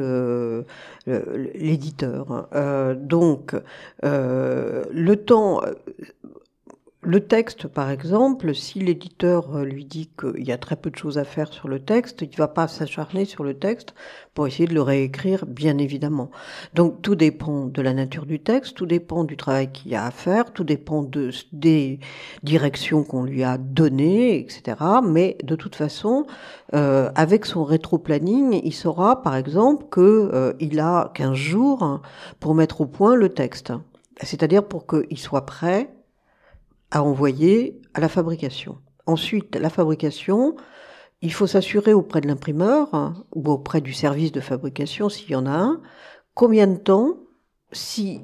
l'éditeur. 1.05 2.47
Euh, 2.55 2.95
donc, 2.95 3.55
euh, 4.03 4.83
le 4.91 5.15
temps, 5.15 5.61
le 7.01 7.21
texte, 7.21 7.67
par 7.67 7.91
exemple, 7.91 8.53
si 8.53 8.79
l'éditeur 8.79 9.55
euh, 9.55 9.63
lui 9.63 9.85
dit 9.85 10.09
qu'il 10.19 10.45
y 10.45 10.51
a 10.51 10.57
très 10.57 10.75
peu 10.75 10.89
de 10.89 10.97
choses 10.97 11.17
à 11.17 11.23
faire 11.23 11.53
sur 11.53 11.69
le 11.69 11.79
texte, 11.79 12.21
il 12.23 12.29
ne 12.29 12.35
va 12.35 12.49
pas 12.49 12.67
s'acharner 12.67 13.23
sur 13.23 13.45
le 13.45 13.53
texte 13.53 13.93
pour 14.33 14.47
essayer 14.47 14.67
de 14.67 14.73
le 14.73 14.81
réécrire, 14.81 15.45
bien 15.45 15.77
évidemment. 15.77 16.29
Donc 16.73 17.01
tout 17.01 17.15
dépend 17.15 17.67
de 17.67 17.81
la 17.81 17.93
nature 17.93 18.25
du 18.25 18.41
texte, 18.41 18.75
tout 18.75 18.85
dépend 18.85 19.23
du 19.23 19.37
travail 19.37 19.71
qu'il 19.71 19.91
y 19.91 19.95
a 19.95 20.05
à 20.05 20.11
faire, 20.11 20.51
tout 20.51 20.65
dépend 20.65 21.01
de, 21.01 21.31
des 21.53 22.01
directions 22.43 23.05
qu'on 23.05 23.23
lui 23.23 23.45
a 23.45 23.57
données, 23.57 24.37
etc. 24.37 24.75
Mais 25.01 25.37
de 25.41 25.55
toute 25.55 25.77
façon, 25.77 26.25
euh, 26.73 27.11
avec 27.15 27.45
son 27.45 27.63
rétro-planning, 27.63 28.59
il 28.61 28.73
saura, 28.73 29.21
par 29.21 29.37
exemple, 29.37 29.85
qu'il 29.89 30.03
euh, 30.03 30.83
a 30.83 31.11
15 31.13 31.33
jours 31.33 32.01
pour 32.41 32.55
mettre 32.55 32.81
au 32.81 32.85
point 32.87 33.15
le 33.15 33.29
texte. 33.29 33.71
C'est-à-dire 34.21 34.67
pour 34.67 34.85
qu'il 34.85 35.17
soit 35.17 35.45
prêt 35.45 35.89
à 36.91 37.03
envoyer 37.03 37.81
à 37.93 37.99
la 37.99 38.09
fabrication. 38.09 38.79
Ensuite, 39.05 39.55
la 39.55 39.69
fabrication, 39.69 40.55
il 41.21 41.33
faut 41.33 41.47
s'assurer 41.47 41.93
auprès 41.93 42.21
de 42.21 42.27
l'imprimeur 42.27 42.93
hein, 42.93 43.25
ou 43.33 43.49
auprès 43.49 43.81
du 43.81 43.93
service 43.93 44.31
de 44.31 44.39
fabrication 44.39 45.09
s'il 45.09 45.31
y 45.31 45.35
en 45.35 45.45
a 45.45 45.51
un, 45.51 45.81
combien 46.33 46.67
de 46.67 46.77
temps, 46.77 47.17
si, 47.71 48.21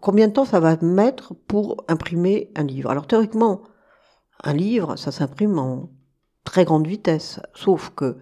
combien 0.00 0.28
de 0.28 0.32
temps 0.32 0.44
ça 0.44 0.60
va 0.60 0.76
mettre 0.76 1.34
pour 1.34 1.84
imprimer 1.88 2.50
un 2.56 2.64
livre. 2.64 2.90
Alors 2.90 3.06
théoriquement, 3.06 3.62
un 4.44 4.52
livre, 4.52 4.96
ça 4.96 5.12
s'imprime 5.12 5.58
en 5.58 5.90
très 6.44 6.64
grande 6.64 6.86
vitesse, 6.86 7.40
sauf 7.54 7.90
que 7.94 8.18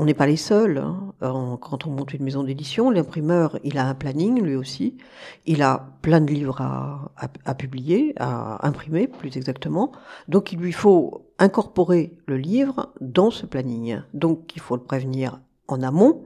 on 0.00 0.06
n'est 0.06 0.14
pas 0.14 0.26
les 0.26 0.38
seuls. 0.38 0.78
Hein. 0.78 1.12
Quand 1.60 1.86
on 1.86 1.90
monte 1.90 2.14
une 2.14 2.24
maison 2.24 2.42
d'édition, 2.42 2.88
l'imprimeur, 2.90 3.58
il 3.64 3.76
a 3.76 3.86
un 3.86 3.94
planning 3.94 4.40
lui 4.40 4.56
aussi. 4.56 4.96
Il 5.44 5.60
a 5.60 5.90
plein 6.00 6.22
de 6.22 6.32
livres 6.32 6.62
à, 6.62 7.12
à, 7.44 7.54
publier, 7.54 8.14
à 8.18 8.66
imprimer 8.66 9.08
plus 9.08 9.36
exactement. 9.36 9.92
Donc 10.26 10.52
il 10.52 10.58
lui 10.58 10.72
faut 10.72 11.26
incorporer 11.38 12.16
le 12.26 12.38
livre 12.38 12.94
dans 13.02 13.30
ce 13.30 13.44
planning. 13.44 14.00
Donc 14.14 14.56
il 14.56 14.62
faut 14.62 14.74
le 14.74 14.82
prévenir 14.82 15.38
en 15.68 15.82
amont 15.82 16.22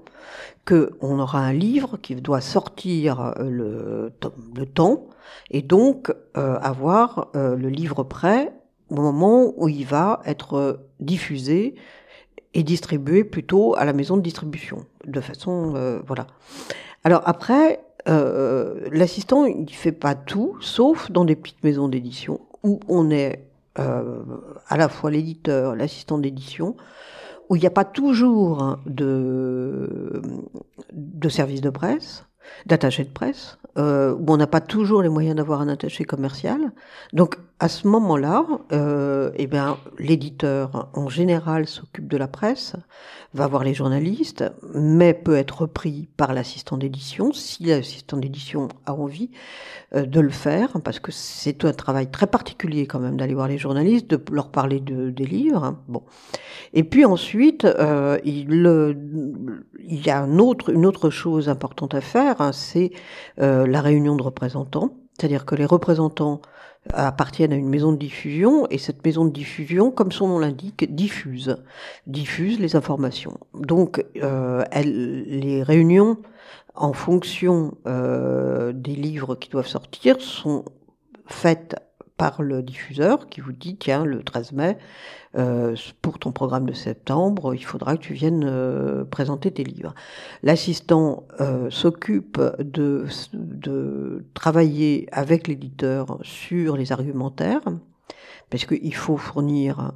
que 0.65 0.93
on 1.01 1.19
aura 1.19 1.41
un 1.41 1.53
livre 1.53 1.97
qui 1.97 2.15
doit 2.15 2.41
sortir 2.41 3.21
euh, 3.21 3.51
le, 3.51 4.13
le 4.55 4.67
temps 4.67 5.09
et 5.51 5.63
donc 5.63 6.15
euh, 6.37 6.59
avoir 6.61 7.33
euh, 7.35 7.57
le 7.57 7.71
livre 7.71 8.05
prêt 8.05 8.55
au 8.89 8.95
moment 9.03 9.53
où 9.57 9.69
il 9.69 9.85
va 9.85 10.23
être 10.27 10.87
diffusé 11.01 11.75
et 12.55 12.63
distribué 12.63 13.25
plutôt 13.25 13.75
à 13.77 13.85
la 13.85 13.93
maison 13.93 14.17
de 14.17 14.23
distribution, 14.23 14.87
de 15.07 15.21
façon 15.21 15.75
euh, 15.77 16.01
voilà. 16.07 16.27
Alors 17.03 17.23
après, 17.27 17.81
euh, 18.09 18.89
l'assistant 18.93 19.45
il 19.45 19.71
fait 19.71 19.93
pas 19.93 20.15
tout, 20.15 20.57
sauf 20.61 21.11
dans 21.11 21.25
des 21.25 21.37
petites 21.37 21.63
maisons 21.65 21.89
d'édition 21.89 22.41
où 22.63 22.81
on 22.89 23.11
est 23.11 23.45
euh, 23.79 24.23
à 24.69 24.77
la 24.77 24.89
fois 24.89 25.11
l'éditeur, 25.11 25.75
l'assistant 25.75 26.19
d'édition, 26.19 26.77
où 27.49 27.57
il 27.57 27.61
n'y 27.61 27.67
a 27.67 27.71
pas 27.71 27.85
toujours 27.85 28.79
de 28.87 30.23
de 30.93 31.29
service 31.29 31.61
de 31.61 31.71
presse, 31.71 32.25
d'attaché 32.67 33.05
de 33.05 33.11
presse, 33.11 33.59
euh, 33.77 34.15
où 34.15 34.25
on 34.29 34.37
n'a 34.37 34.47
pas 34.47 34.61
toujours 34.61 35.03
les 35.03 35.09
moyens 35.09 35.37
d'avoir 35.37 35.61
un 35.61 35.69
attaché 35.69 36.05
commercial. 36.05 36.73
Donc 37.13 37.39
à 37.65 37.69
ce 37.69 37.89
moment-là, 37.89 38.45
euh, 38.73 39.31
eh 39.37 39.47
bien 39.47 39.79
l'éditeur 39.99 40.91
en 40.93 41.09
général 41.09 41.67
s'occupe 41.67 42.09
de 42.09 42.19
la 42.19 42.29
presse, 42.29 42.77
va 43.33 43.47
voir 43.47 43.65
les 43.65 43.73
journalistes, 43.73 44.45
mais 44.75 45.15
peut 45.15 45.37
être 45.37 45.65
pris 45.65 46.07
par 46.19 46.35
l'assistant 46.35 46.77
d'édition 46.77 47.33
si 47.33 47.65
l'assistant 47.65 48.19
d'édition 48.19 48.69
a 48.85 48.93
envie 48.93 49.31
euh, 49.95 50.05
de 50.05 50.21
le 50.21 50.29
faire, 50.29 50.79
parce 50.85 51.01
que 51.01 51.11
c'est 51.11 51.65
un 51.65 51.73
travail 51.73 52.11
très 52.11 52.27
particulier 52.27 52.87
quand 52.87 53.01
même 53.01 53.17
d'aller 53.17 53.33
voir 53.33 53.49
les 53.49 53.57
journalistes, 53.57 54.11
de 54.11 54.23
leur 54.31 54.51
parler 54.51 54.81
de, 54.81 55.09
des 55.09 55.25
livres. 55.25 55.65
Hein. 55.65 55.81
Bon, 55.89 56.03
et 56.75 56.85
puis 56.85 57.07
ensuite, 57.07 57.65
euh, 57.65 58.19
il, 58.27 58.53
y 59.89 60.11
a 60.11 60.19
une 60.19 60.85
autre 60.85 61.09
chose 61.09 61.49
importante 61.49 61.95
à 61.95 62.03
faire, 62.03 62.43
hein, 62.43 62.53
c'est 62.53 62.91
la 63.39 63.81
réunion 63.81 64.17
de 64.17 64.23
représentants, 64.23 64.99
c'est-à-dire 65.19 65.47
que 65.47 65.55
les 65.55 65.65
représentants 65.65 66.43
appartiennent 66.93 67.53
à 67.53 67.57
une 67.57 67.69
maison 67.69 67.93
de 67.93 67.97
diffusion 67.97 68.67
et 68.71 68.79
cette 68.79 69.05
maison 69.05 69.25
de 69.25 69.31
diffusion, 69.31 69.91
comme 69.91 70.13
son 70.13 70.29
nom 70.29 70.39
l'indique, 70.39 70.95
diffuse, 70.95 71.57
diffuse 72.07 72.61
les 72.61 72.77
informations. 72.77 73.39
Donc, 73.55 74.05
euh, 74.23 74.65
elle, 74.71 75.23
les 75.25 75.63
réunions 75.63 76.19
en 76.75 76.93
fonction 76.93 77.77
euh, 77.87 78.73
des 78.73 78.95
livres 78.95 79.35
qui 79.37 79.49
doivent 79.49 79.67
sortir 79.67 80.21
sont 80.21 80.65
faites 81.27 81.77
par 82.17 82.43
le 82.43 82.63
diffuseur 82.63 83.29
qui 83.29 83.41
vous 83.41 83.53
dit 83.53 83.77
tiens 83.77 84.05
le 84.05 84.23
13 84.23 84.53
mai 84.53 84.79
euh, 85.37 85.75
pour 86.01 86.19
ton 86.21 86.31
programme 86.31 86.67
de 86.67 86.73
septembre 86.73 87.55
il 87.55 87.65
faudra 87.65 87.97
que 87.97 88.03
tu 88.03 88.15
viennes 88.15 88.45
euh, 88.47 89.05
présenter 89.05 89.51
tes 89.51 89.65
livres. 89.65 89.95
L'assistant 90.43 91.25
euh, 91.41 91.71
s'occupe 91.71 92.41
de, 92.61 93.07
de 93.33 94.25
travailler 94.35 95.09
avec 95.11 95.49
l'éditeur 95.49 96.19
sur 96.23 96.77
les 96.77 96.93
argumentaires 96.93 97.63
parce 98.51 98.65
qu'il 98.65 98.95
faut 98.95 99.17
fournir 99.17 99.93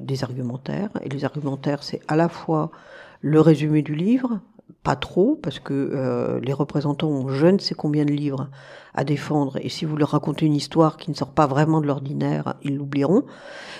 des 0.00 0.24
argumentaires 0.24 0.90
et 1.02 1.08
les 1.08 1.24
argumentaires 1.24 1.82
c'est 1.84 2.00
à 2.08 2.16
la 2.16 2.28
fois 2.28 2.72
le 3.20 3.40
résumé 3.40 3.82
du 3.82 3.94
livre 3.94 4.40
pas 4.82 4.96
trop, 4.96 5.38
parce 5.42 5.58
que 5.58 5.74
euh, 5.74 6.40
les 6.40 6.52
représentants 6.52 7.08
ont 7.08 7.28
je 7.28 7.46
ne 7.46 7.58
sais 7.58 7.74
combien 7.74 8.04
de 8.04 8.12
livres 8.12 8.48
à 8.94 9.04
défendre, 9.04 9.58
et 9.60 9.68
si 9.68 9.84
vous 9.84 9.96
leur 9.96 10.10
racontez 10.10 10.46
une 10.46 10.54
histoire 10.54 10.96
qui 10.96 11.10
ne 11.10 11.16
sort 11.16 11.32
pas 11.32 11.46
vraiment 11.46 11.80
de 11.80 11.86
l'ordinaire, 11.86 12.54
ils 12.62 12.76
l'oublieront. 12.76 13.24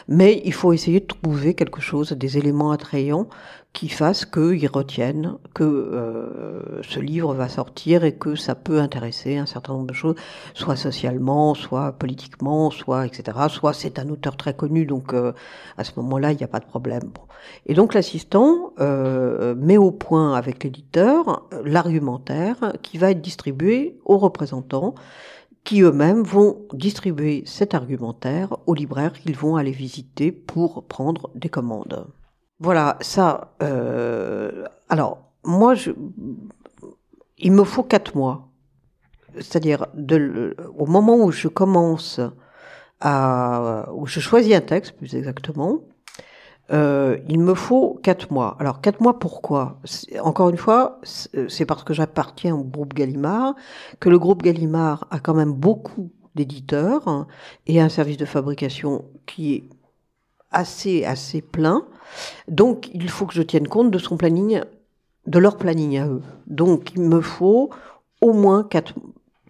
Mais 0.09 0.41
il 0.45 0.53
faut 0.53 0.73
essayer 0.73 1.01
de 1.01 1.07
trouver 1.07 1.55
quelque 1.55 1.81
chose, 1.81 2.13
des 2.13 2.39
éléments 2.39 2.71
attrayants 2.71 3.29
qui 3.73 3.89
fassent 3.89 4.25
qu'ils 4.25 4.69
retiennent 4.69 5.37
que 5.55 5.63
euh, 5.65 6.83
ce 6.83 6.99
livre 6.99 7.35
va 7.35 7.49
sortir 7.49 8.03
et 8.05 8.13
que 8.17 8.35
ça 8.35 8.55
peut 8.55 8.81
intéresser 8.81 9.37
un 9.37 9.47
certain 9.47 9.75
nombre 9.75 9.87
de 9.87 9.95
choses, 9.95 10.17
soit 10.55 10.77
socialement, 10.77 11.55
soit 11.55 11.93
politiquement, 11.93 12.71
soit 12.71 13.07
etc. 13.07 13.39
Soit 13.49 13.73
c'est 13.73 13.99
un 13.99 14.09
auteur 14.09 14.37
très 14.37 14.55
connu, 14.55 14.87
donc 14.87 15.15
euh, 15.15 15.33
à 15.79 15.85
ce 15.85 15.93
moment-là, 15.97 16.33
il 16.33 16.37
n'y 16.37 16.45
a 16.45 16.49
pas 16.49 16.61
de 16.61 16.67
problème. 16.67 17.05
Bon. 17.05 17.23
Et 17.67 17.75
donc 17.75 17.95
l'assistant 17.95 18.73
euh, 18.81 19.55
met 19.55 19.79
au 19.79 19.93
point 19.93 20.35
avec 20.35 20.65
l'éditeur 20.65 21.49
l'argumentaire 21.65 22.73
qui 22.83 22.99
va 22.99 23.13
être 23.13 23.21
distribué 23.21 23.99
aux 24.05 24.19
représentants 24.19 24.95
qui 25.63 25.83
eux-mêmes 25.83 26.23
vont 26.23 26.63
distribuer 26.73 27.45
cet 27.47 27.75
argumentaire 27.75 28.57
aux 28.67 28.75
libraires 28.75 29.13
qu'ils 29.13 29.37
vont 29.37 29.57
aller 29.57 29.73
visiter 29.73 30.33
pour 30.33 30.85
prendre 30.85 31.31
des 31.35 31.51
commandes. 31.51 32.07
Voilà, 32.61 32.99
ça. 33.01 33.55
Euh, 33.63 34.67
alors, 34.91 35.33
moi, 35.45 35.75
il 37.39 37.53
me 37.53 37.65
faut 37.65 37.83
quatre 37.83 38.15
mois. 38.15 38.49
C'est-à-dire, 39.37 39.87
au 40.77 40.87
moment 40.87 41.17
où 41.17 41.31
je 41.31 41.49
commence 41.49 42.21
à, 43.01 43.89
où 43.95 44.07
je 44.07 44.21
choisis 44.21 44.55
un 44.55 44.61
texte, 44.61 44.97
plus 44.97 45.15
exactement, 45.15 45.81
euh, 46.73 47.17
il 47.29 47.41
me 47.41 47.55
faut 47.55 47.99
quatre 48.03 48.31
mois. 48.31 48.57
Alors 48.61 48.81
quatre 48.81 49.01
mois, 49.01 49.19
pourquoi? 49.19 49.81
Encore 50.21 50.51
une 50.51 50.57
fois, 50.57 51.01
c'est 51.03 51.65
parce 51.65 51.83
que 51.83 51.95
j'appartiens 51.95 52.55
au 52.55 52.65
groupe 52.65 52.95
Gallimard, 52.95 53.55
que 54.01 54.11
le 54.11 54.19
groupe 54.19 54.43
Gallimard 54.43 55.07
a 55.11 55.19
quand 55.19 55.35
même 55.35 55.53
beaucoup 55.53 56.11
d'éditeurs 56.35 57.27
et 57.67 57.81
un 57.81 57.89
service 57.89 58.19
de 58.19 58.25
fabrication 58.25 59.05
qui 59.27 59.55
est 59.55 59.65
assez 60.51 61.05
assez 61.05 61.41
plein. 61.43 61.85
Donc 62.49 62.91
il 62.93 63.09
faut 63.09 63.27
que 63.27 63.35
je 63.35 63.43
tienne 63.43 63.69
compte 63.69 63.91
de 63.91 63.99
son 63.99 64.17
planning, 64.17 64.63
de 65.27 65.39
leur 65.39 65.57
planning 65.57 65.99
à 65.99 66.07
eux. 66.07 66.23
Donc 66.47 66.93
il 66.95 67.03
me 67.03 67.21
faut 67.21 67.71
au 68.21 68.33
moins 68.33 68.65
quatre, 68.65 68.95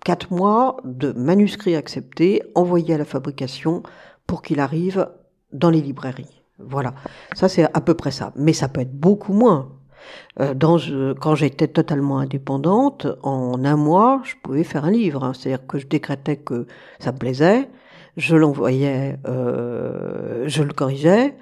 quatre 0.05 0.33
mois 0.33 0.77
de 0.85 1.13
manuscrits 1.13 1.77
acceptés, 1.77 2.43
envoyés 2.55 2.95
à 2.95 2.99
la 2.99 3.05
fabrication 3.05 3.83
pour 4.27 4.43
qu'il 4.43 4.61
arrive 4.61 5.09
dans 5.53 5.71
les 5.71 5.81
librairies. 5.81 6.43
Voilà, 6.59 6.95
ça 7.35 7.49
c'est 7.49 7.65
à 7.65 7.81
peu 7.81 7.95
près 7.95 8.11
ça. 8.11 8.33
Mais 8.37 8.53
ça 8.53 8.69
peut 8.69 8.83
être 8.83 8.95
beaucoup 8.95 9.33
moins. 9.33 9.71
Euh, 10.41 10.55
dans, 10.55 10.79
quand 11.21 11.35
j'étais 11.35 11.69
totalement 11.69 12.19
indépendante, 12.19 13.07
en 13.23 13.65
un 13.65 13.77
mois, 13.77 14.23
je 14.25 14.35
pouvais 14.43 14.65
faire 14.65 14.85
un 14.85 14.91
livre. 14.91 15.25
Hein. 15.25 15.33
C'est-à-dire 15.35 15.67
que 15.67 15.79
je 15.79 15.87
décrétais 15.87 16.37
que 16.37 16.67
ça 16.99 17.13
me 17.13 17.19
plaisait, 17.19 17.69
je 18.17 18.37
l'envoyais, 18.37 19.19
euh, 19.27 20.45
je 20.47 20.63
le 20.63 20.73
corrigeais, 20.73 21.37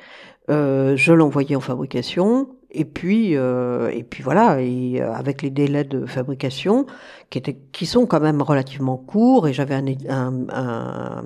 euh, 0.51 0.97
je 0.97 1.13
l'envoyais 1.13 1.57
en 1.57 1.61
fabrication, 1.61 2.49
et 2.71 2.85
puis 2.85 3.37
euh, 3.37 3.91
et 3.91 4.03
puis 4.03 4.23
voilà 4.23 4.61
et 4.61 5.01
euh, 5.01 5.13
avec 5.13 5.41
les 5.43 5.51
délais 5.51 5.85
de 5.85 6.05
fabrication 6.05 6.87
qui 7.31 7.39
étaient 7.39 7.59
qui 7.73 7.87
sont 7.87 8.07
quand 8.07 8.21
même 8.21 8.43
relativement 8.43 8.99
courts 8.99 9.49
et 9.49 9.55
j'avais 9.55 9.75
un, 9.75 9.87
un, 10.11 10.47
un 10.51 11.25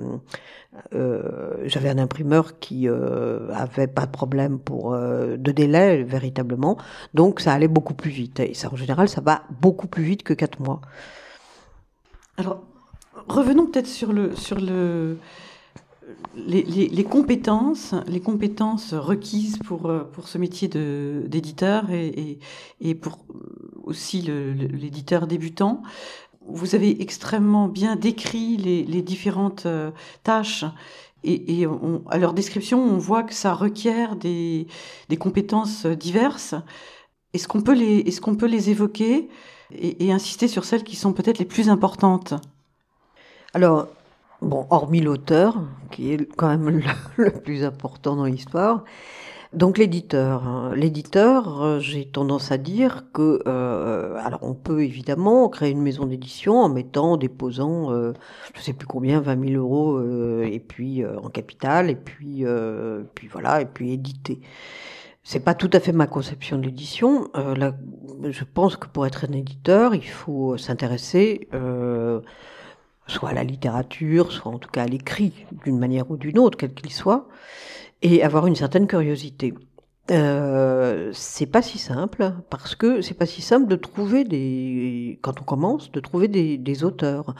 euh, 0.95 1.55
j'avais 1.65 1.89
un 1.89 1.97
imprimeur 1.97 2.59
qui 2.59 2.87
euh, 2.87 3.51
avait 3.53 3.87
pas 3.87 4.05
de 4.05 4.11
problème 4.11 4.59
pour 4.59 4.93
euh, 4.93 5.37
de 5.37 5.51
délai 5.51 6.03
véritablement, 6.03 6.77
donc 7.13 7.39
ça 7.41 7.53
allait 7.53 7.67
beaucoup 7.67 7.93
plus 7.93 8.09
vite. 8.09 8.39
Et 8.39 8.53
ça, 8.53 8.71
en 8.71 8.75
général, 8.75 9.07
ça 9.07 9.21
va 9.21 9.43
beaucoup 9.61 9.87
plus 9.87 10.03
vite 10.03 10.23
que 10.23 10.33
quatre 10.33 10.59
mois. 10.59 10.81
Alors, 12.37 12.63
revenons 13.27 13.65
peut-être 13.65 13.87
sur 13.87 14.13
le 14.13 14.35
sur 14.35 14.59
le 14.59 15.17
les, 16.35 17.03
compétences, 17.03 17.95
les 18.07 18.19
compétences 18.19 18.93
requises 18.93 19.57
pour 19.59 19.91
pour 20.11 20.27
ce 20.27 20.37
métier 20.37 20.67
d'éditeur 20.67 21.85
et, 21.91 22.95
pour 22.95 23.19
aussi 23.83 24.21
l'éditeur 24.21 25.27
débutant 25.27 25.83
vous 26.45 26.75
avez 26.75 27.01
extrêmement 27.01 27.69
bien 27.69 27.95
décrit 27.95 28.57
les, 28.57 28.83
les 28.83 29.01
différentes 29.01 29.65
euh, 29.65 29.91
tâches 30.23 30.65
et, 31.23 31.65
à 32.09 32.17
leur 32.17 32.33
description, 32.33 32.83
on 32.83 32.97
voit 32.97 33.23
que 33.23 33.33
ça 33.33 33.53
requiert 33.53 34.15
des, 34.15 34.67
compétences 35.19 35.85
diverses. 35.85 36.55
Est-ce 37.33 37.47
qu'on 37.47 37.61
peut 37.61 37.73
les, 38.47 38.69
évoquer 38.69 39.29
et, 39.71 40.11
insister 40.11 40.47
sur 40.47 40.65
celles 40.65 40.83
qui 40.83 40.95
sont 40.95 41.13
peut-être 41.13 41.39
les 41.39 41.45
plus 41.45 41.69
importantes? 41.69 42.33
Alors, 43.53 43.87
bon, 44.41 44.65
hormis 44.71 45.01
l'auteur, 45.01 45.61
qui 45.91 46.11
est 46.11 46.25
quand 46.35 46.49
même 46.49 46.81
le, 47.17 47.31
plus 47.31 47.63
important 47.63 48.15
dans 48.15 48.25
l'histoire, 48.25 48.83
donc 49.53 49.77
l'éditeur, 49.77 50.47
hein. 50.47 50.71
l'éditeur, 50.75 51.61
euh, 51.61 51.79
j'ai 51.79 52.05
tendance 52.05 52.51
à 52.51 52.57
dire 52.57 53.05
que, 53.13 53.43
euh, 53.45 54.15
alors 54.23 54.39
on 54.41 54.55
peut 54.55 54.83
évidemment 54.83 55.47
créer 55.49 55.69
une 55.69 55.83
maison 55.83 56.07
d'édition 56.07 56.61
en 56.61 56.69
mettant, 56.69 57.17
déposant, 57.17 57.91
euh, 57.91 58.13
je 58.55 58.61
sais 58.61 58.73
plus 58.73 58.87
combien, 58.87 59.19
20 59.19 59.49
000 59.49 59.61
euros, 59.61 59.97
euh, 59.97 60.49
et 60.51 60.59
puis 60.59 61.05
en 61.05 61.29
capital, 61.29 61.91
et 61.91 61.95
puis, 61.95 62.43
puis 63.13 63.27
voilà, 63.27 63.61
et 63.61 63.65
puis 63.65 63.91
éditer. 63.91 64.39
C'est 65.21 65.39
pas 65.39 65.53
tout 65.53 65.69
à 65.71 65.79
fait 65.79 65.93
ma 65.93 66.07
conception 66.07 66.57
de 66.57 66.63
l'édition. 66.63 67.29
je 67.35 68.43
pense 68.43 68.75
que 68.75 68.87
pour 68.87 69.05
être 69.05 69.25
un 69.29 69.33
éditeur, 69.33 69.93
il 69.93 70.09
faut 70.09 70.57
s'intéresser 70.57 71.47
soit 73.07 73.33
la 73.33 73.43
littérature, 73.43 74.31
soit 74.31 74.51
en 74.51 74.59
tout 74.59 74.69
cas 74.69 74.85
l'écrit, 74.85 75.45
d'une 75.65 75.79
manière 75.79 76.09
ou 76.11 76.17
d'une 76.17 76.39
autre, 76.39 76.57
quel 76.57 76.73
qu'il 76.73 76.91
soit 76.91 77.27
et 78.01 78.21
avoir 78.21 78.47
une 78.47 78.55
certaine 78.55 78.85
curiosité. 78.85 79.53
Euh, 80.11 81.11
c'est 81.13 81.45
pas 81.45 81.61
si 81.61 81.77
simple 81.77 82.33
parce 82.49 82.75
que 82.75 83.01
c'est 83.01 83.13
pas 83.13 83.25
si 83.25 83.41
simple 83.41 83.67
de 83.67 83.77
trouver 83.77 84.25
des 84.25 85.17
quand 85.21 85.39
on 85.39 85.45
commence 85.45 85.93
de 85.93 86.01
trouver 86.01 86.27
des, 86.27 86.83
auteurs. 86.83 87.33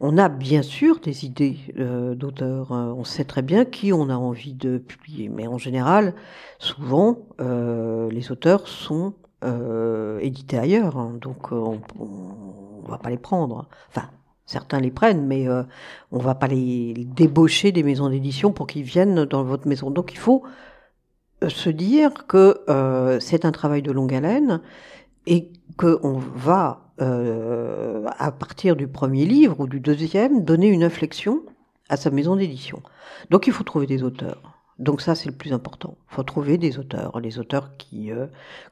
On 0.00 0.18
a 0.18 0.28
bien 0.28 0.62
sûr 0.62 0.98
des 0.98 1.24
idées 1.24 1.58
euh, 1.78 2.16
d'auteurs. 2.16 2.72
On 2.72 3.04
sait 3.04 3.24
très 3.24 3.42
bien 3.42 3.64
qui 3.64 3.92
on 3.92 4.08
a 4.08 4.16
envie 4.16 4.54
de 4.54 4.78
publier, 4.78 5.28
mais 5.28 5.46
en 5.46 5.58
général, 5.58 6.14
souvent 6.58 7.18
euh, 7.40 8.10
les 8.10 8.32
auteurs 8.32 8.66
sont 8.66 9.14
euh, 9.44 10.18
édités 10.18 10.58
ailleurs, 10.58 10.98
hein. 10.98 11.14
donc 11.20 11.52
on, 11.52 11.80
on, 11.98 12.88
va 12.90 12.98
pas 12.98 13.10
les 13.10 13.18
prendre. 13.18 13.68
Enfin, 13.88 14.10
Certains 14.50 14.80
les 14.80 14.90
prennent, 14.90 15.28
mais 15.28 15.48
euh, 15.48 15.62
on 16.10 16.18
va 16.18 16.34
pas 16.34 16.48
les 16.48 16.92
débaucher 17.14 17.70
des 17.70 17.84
maisons 17.84 18.08
d'édition 18.08 18.50
pour 18.50 18.66
qu'ils 18.66 18.82
viennent 18.82 19.24
dans 19.24 19.44
votre 19.44 19.68
maison. 19.68 19.92
Donc 19.92 20.12
il 20.12 20.18
faut 20.18 20.42
euh, 21.44 21.48
se 21.48 21.70
dire 21.70 22.26
que 22.26 22.60
euh, 22.68 23.20
c'est 23.20 23.44
un 23.44 23.52
travail 23.52 23.80
de 23.80 23.92
longue 23.92 24.12
haleine 24.12 24.60
et 25.28 25.52
qu'on 25.76 26.18
va, 26.18 26.80
euh, 27.00 28.04
à 28.18 28.32
partir 28.32 28.74
du 28.74 28.88
premier 28.88 29.24
livre 29.24 29.60
ou 29.60 29.68
du 29.68 29.78
deuxième, 29.78 30.42
donner 30.42 30.66
une 30.66 30.82
inflexion 30.82 31.42
à 31.88 31.96
sa 31.96 32.10
maison 32.10 32.34
d'édition. 32.34 32.82
Donc 33.30 33.46
il 33.46 33.52
faut 33.52 33.62
trouver 33.62 33.86
des 33.86 34.02
auteurs. 34.02 34.58
Donc 34.80 35.00
ça, 35.00 35.14
c'est 35.14 35.28
le 35.28 35.36
plus 35.36 35.52
important. 35.52 35.96
Il 36.10 36.16
faut 36.16 36.24
trouver 36.24 36.58
des 36.58 36.76
auteurs, 36.76 37.20
les 37.20 37.38
auteurs 37.38 37.76
qui 37.76 38.10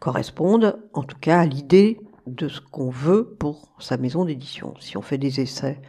correspondent, 0.00 0.76
en 0.92 1.04
tout 1.04 1.18
cas, 1.20 1.38
à 1.38 1.44
l'idée 1.44 2.00
de 2.34 2.48
ce 2.48 2.60
qu'on 2.60 2.90
veut 2.90 3.36
pour 3.38 3.74
sa 3.78 3.96
maison 3.96 4.24
d'édition. 4.24 4.74
Si 4.80 4.96
on 4.96 5.02
fait 5.02 5.18
des 5.18 5.40
essais 5.40 5.80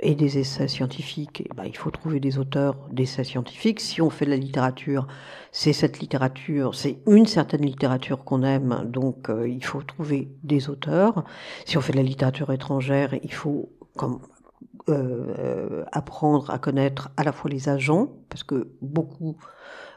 et 0.00 0.14
des 0.14 0.38
essais 0.38 0.68
scientifiques, 0.68 1.42
eh 1.44 1.54
ben, 1.54 1.64
il 1.64 1.76
faut 1.76 1.90
trouver 1.90 2.20
des 2.20 2.38
auteurs 2.38 2.76
d'essais 2.90 3.24
scientifiques. 3.24 3.80
Si 3.80 4.00
on 4.00 4.08
fait 4.08 4.24
de 4.24 4.30
la 4.30 4.36
littérature, 4.36 5.06
c'est 5.52 5.72
cette 5.72 5.98
littérature, 6.00 6.74
c'est 6.74 6.98
une 7.06 7.26
certaine 7.26 7.62
littérature 7.62 8.24
qu'on 8.24 8.42
aime, 8.42 8.84
donc 8.86 9.28
euh, 9.28 9.48
il 9.48 9.64
faut 9.64 9.82
trouver 9.82 10.30
des 10.42 10.70
auteurs. 10.70 11.24
Si 11.66 11.76
on 11.76 11.80
fait 11.80 11.92
de 11.92 11.98
la 11.98 12.04
littérature 12.04 12.52
étrangère, 12.52 13.14
il 13.22 13.32
faut 13.32 13.70
euh, 14.88 15.84
apprendre 15.92 16.50
à 16.50 16.58
connaître 16.58 17.10
à 17.16 17.24
la 17.24 17.32
fois 17.32 17.50
les 17.50 17.68
agents, 17.68 18.12
parce 18.28 18.44
que 18.44 18.68
beaucoup 18.80 19.36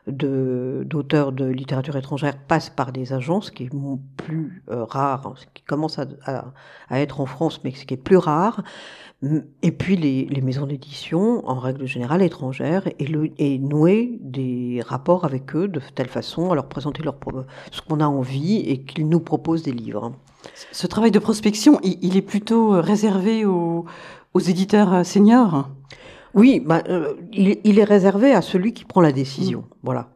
d'auteurs 0.08 1.32
de, 1.32 1.46
littérature 1.46 1.96
étrangère 1.96 2.38
passent 2.38 2.70
par 2.70 2.92
des 2.92 3.14
agents, 3.14 3.42
ce 3.42 3.52
qui 3.52 3.64
est 3.64 3.70
plus 4.18 4.64
rare, 4.68 5.34
ce 5.38 5.46
qui 5.54 5.64
commence 5.64 5.98
à, 5.98 6.06
à, 6.26 7.00
être 7.00 7.22
en 7.22 7.26
France, 7.26 7.62
mais 7.64 7.72
ce 7.72 7.86
qui 7.86 7.94
est 7.94 7.98
plus 7.98 8.18
rare. 8.18 8.64
Et 9.62 9.72
puis 9.72 9.96
les, 9.96 10.26
les 10.26 10.42
maisons 10.42 10.66
d'édition, 10.66 11.48
en 11.48 11.58
règle 11.58 11.86
générale 11.86 12.22
étrangères, 12.22 12.84
et, 13.00 13.58
nouer 13.60 14.18
des 14.20 14.82
rapports 14.86 15.24
avec 15.24 15.56
eux 15.56 15.70
de 15.70 15.82
telle 15.96 16.10
façon 16.10 16.52
à 16.52 16.56
leur 16.56 16.68
présenter 16.68 17.02
leur, 17.02 17.16
ce 17.72 17.82
qu'on 17.82 18.02
a 18.02 18.08
envie 18.08 18.58
et 18.58 18.82
qu'ils 18.82 19.08
nous 19.08 19.22
proposent 19.22 19.64
des 19.64 19.72
livres. 19.72 20.12
Ce 20.74 20.88
travail 20.88 21.12
de 21.12 21.20
prospection, 21.20 21.80
il, 21.84 22.18
est 22.18 22.22
plutôt 22.22 22.82
réservé 22.82 23.46
aux, 23.46 23.86
aux 24.34 24.40
éditeurs 24.40 25.06
seniors? 25.06 25.70
Oui, 26.34 26.60
bah, 26.60 26.84
euh, 26.90 27.14
il, 27.32 27.60
il, 27.64 27.80
est 27.80 27.84
réservé 27.84 28.34
à 28.34 28.42
celui 28.42 28.74
qui 28.74 28.86
prend 28.86 29.02
la 29.02 29.12
décision. 29.12 29.60
Mmh. 29.60 29.76
Voilà. 29.84 30.10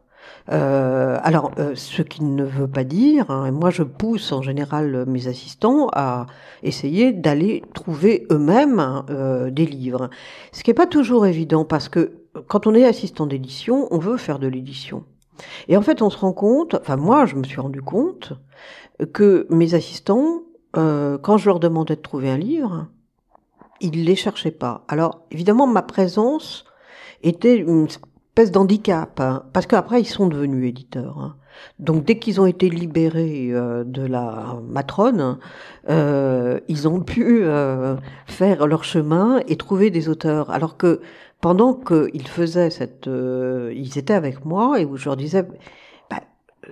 Euh, 0.50 1.18
alors, 1.22 1.50
euh, 1.58 1.74
ce 1.74 2.02
qui 2.02 2.24
ne 2.24 2.44
veut 2.44 2.68
pas 2.68 2.84
dire, 2.84 3.30
hein, 3.30 3.50
moi 3.50 3.70
je 3.70 3.82
pousse 3.82 4.32
en 4.32 4.40
général 4.40 5.04
mes 5.06 5.28
assistants 5.28 5.88
à 5.92 6.26
essayer 6.62 7.12
d'aller 7.12 7.62
trouver 7.74 8.26
eux-mêmes 8.30 8.80
hein, 8.80 9.04
euh, 9.10 9.50
des 9.50 9.66
livres. 9.66 10.08
Ce 10.52 10.62
qui 10.62 10.70
n'est 10.70 10.74
pas 10.74 10.86
toujours 10.86 11.26
évident 11.26 11.64
parce 11.64 11.88
que 11.88 12.22
quand 12.46 12.66
on 12.66 12.74
est 12.74 12.84
assistant 12.84 13.26
d'édition, 13.26 13.88
on 13.90 13.98
veut 13.98 14.16
faire 14.16 14.38
de 14.38 14.46
l'édition. 14.46 15.04
Et 15.68 15.76
en 15.76 15.82
fait, 15.82 16.02
on 16.02 16.10
se 16.10 16.18
rend 16.18 16.32
compte, 16.32 16.74
enfin 16.74 16.96
moi 16.96 17.26
je 17.26 17.36
me 17.36 17.44
suis 17.44 17.60
rendu 17.60 17.82
compte 17.82 18.32
que 19.12 19.46
mes 19.50 19.74
assistants, 19.74 20.42
quand 20.74 21.36
je 21.36 21.46
leur 21.46 21.60
demandais 21.60 21.94
de 21.94 22.00
trouver 22.00 22.30
un 22.30 22.36
livre, 22.36 22.88
ne 23.82 24.04
les 24.04 24.16
cherchaient 24.16 24.50
pas. 24.50 24.84
Alors 24.88 25.22
évidemment, 25.30 25.66
ma 25.66 25.82
présence 25.82 26.64
était 27.22 27.56
une 27.56 27.88
d'handicap, 28.46 29.20
hein, 29.20 29.42
parce 29.52 29.66
qu'après 29.66 30.00
ils 30.00 30.06
sont 30.06 30.28
devenus 30.28 30.68
éditeurs. 30.68 31.18
Hein. 31.18 31.36
Donc 31.80 32.04
dès 32.04 32.18
qu'ils 32.18 32.40
ont 32.40 32.46
été 32.46 32.70
libérés 32.70 33.48
euh, 33.50 33.82
de 33.84 34.02
la 34.02 34.60
matrone, 34.68 35.38
euh, 35.90 36.60
ils 36.68 36.86
ont 36.86 37.00
pu 37.00 37.40
euh, 37.42 37.96
faire 38.26 38.66
leur 38.66 38.84
chemin 38.84 39.40
et 39.48 39.56
trouver 39.56 39.90
des 39.90 40.08
auteurs. 40.08 40.50
Alors 40.50 40.76
que 40.76 41.00
pendant 41.40 41.74
qu'ils 41.74 42.28
faisaient 42.28 42.70
cette, 42.70 43.08
ils 43.08 43.98
étaient 43.98 44.14
avec 44.14 44.44
moi 44.44 44.80
et 44.80 44.84
où 44.84 44.96
je 44.96 45.06
leur 45.06 45.16
disais, 45.16 45.44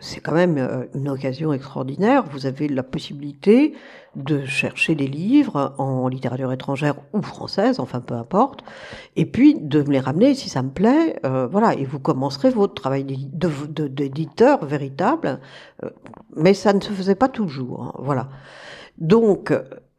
c'est 0.00 0.20
quand 0.20 0.34
même 0.34 0.58
euh, 0.58 0.84
une 0.94 1.08
occasion 1.08 1.52
extraordinaire. 1.52 2.24
Vous 2.30 2.46
avez 2.46 2.68
la 2.68 2.82
possibilité 2.82 3.74
de 4.14 4.44
chercher 4.44 4.94
des 4.94 5.06
livres 5.06 5.74
en 5.78 6.08
littérature 6.08 6.52
étrangère 6.52 6.96
ou 7.12 7.22
française, 7.22 7.80
enfin 7.80 8.00
peu 8.00 8.14
importe, 8.14 8.60
et 9.14 9.26
puis 9.26 9.54
de 9.54 9.82
me 9.82 9.92
les 9.92 10.00
ramener 10.00 10.34
si 10.34 10.48
ça 10.48 10.62
me 10.62 10.70
plaît. 10.70 11.18
Euh, 11.24 11.46
voilà, 11.46 11.74
et 11.74 11.84
vous 11.84 11.98
commencerez 11.98 12.50
votre 12.50 12.74
travail 12.74 13.04
d'éditeur 13.04 14.64
véritable. 14.64 15.40
Euh, 15.84 15.90
mais 16.34 16.54
ça 16.54 16.72
ne 16.72 16.80
se 16.80 16.92
faisait 16.92 17.14
pas 17.14 17.28
toujours. 17.28 17.82
Hein, 17.82 17.92
voilà. 17.98 18.28
Donc, 18.98 19.52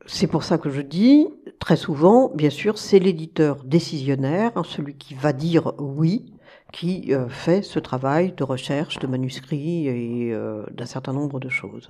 c'est 0.07 0.27
pour 0.27 0.43
ça 0.43 0.57
que 0.57 0.69
je 0.69 0.81
dis, 0.81 1.27
très 1.60 1.75
souvent, 1.75 2.31
bien 2.33 2.49
sûr, 2.49 2.77
c'est 2.77 2.97
l'éditeur 2.97 3.63
décisionnaire, 3.63 4.51
hein, 4.55 4.63
celui 4.65 4.95
qui 4.95 5.13
va 5.13 5.33
dire 5.33 5.73
oui, 5.77 6.33
qui 6.71 7.13
euh, 7.13 7.30
fait 7.30 7.62
ce 7.62 7.80
travail 7.80 8.34
de 8.36 8.43
recherche 8.43 8.99
de 8.99 9.08
manuscrits 9.08 9.88
et 9.88 10.34
euh, 10.34 10.63
d'un 10.71 10.86
certain 10.86 11.13
nombre 11.13 11.39
de 11.39 11.49
choses. 11.49 11.89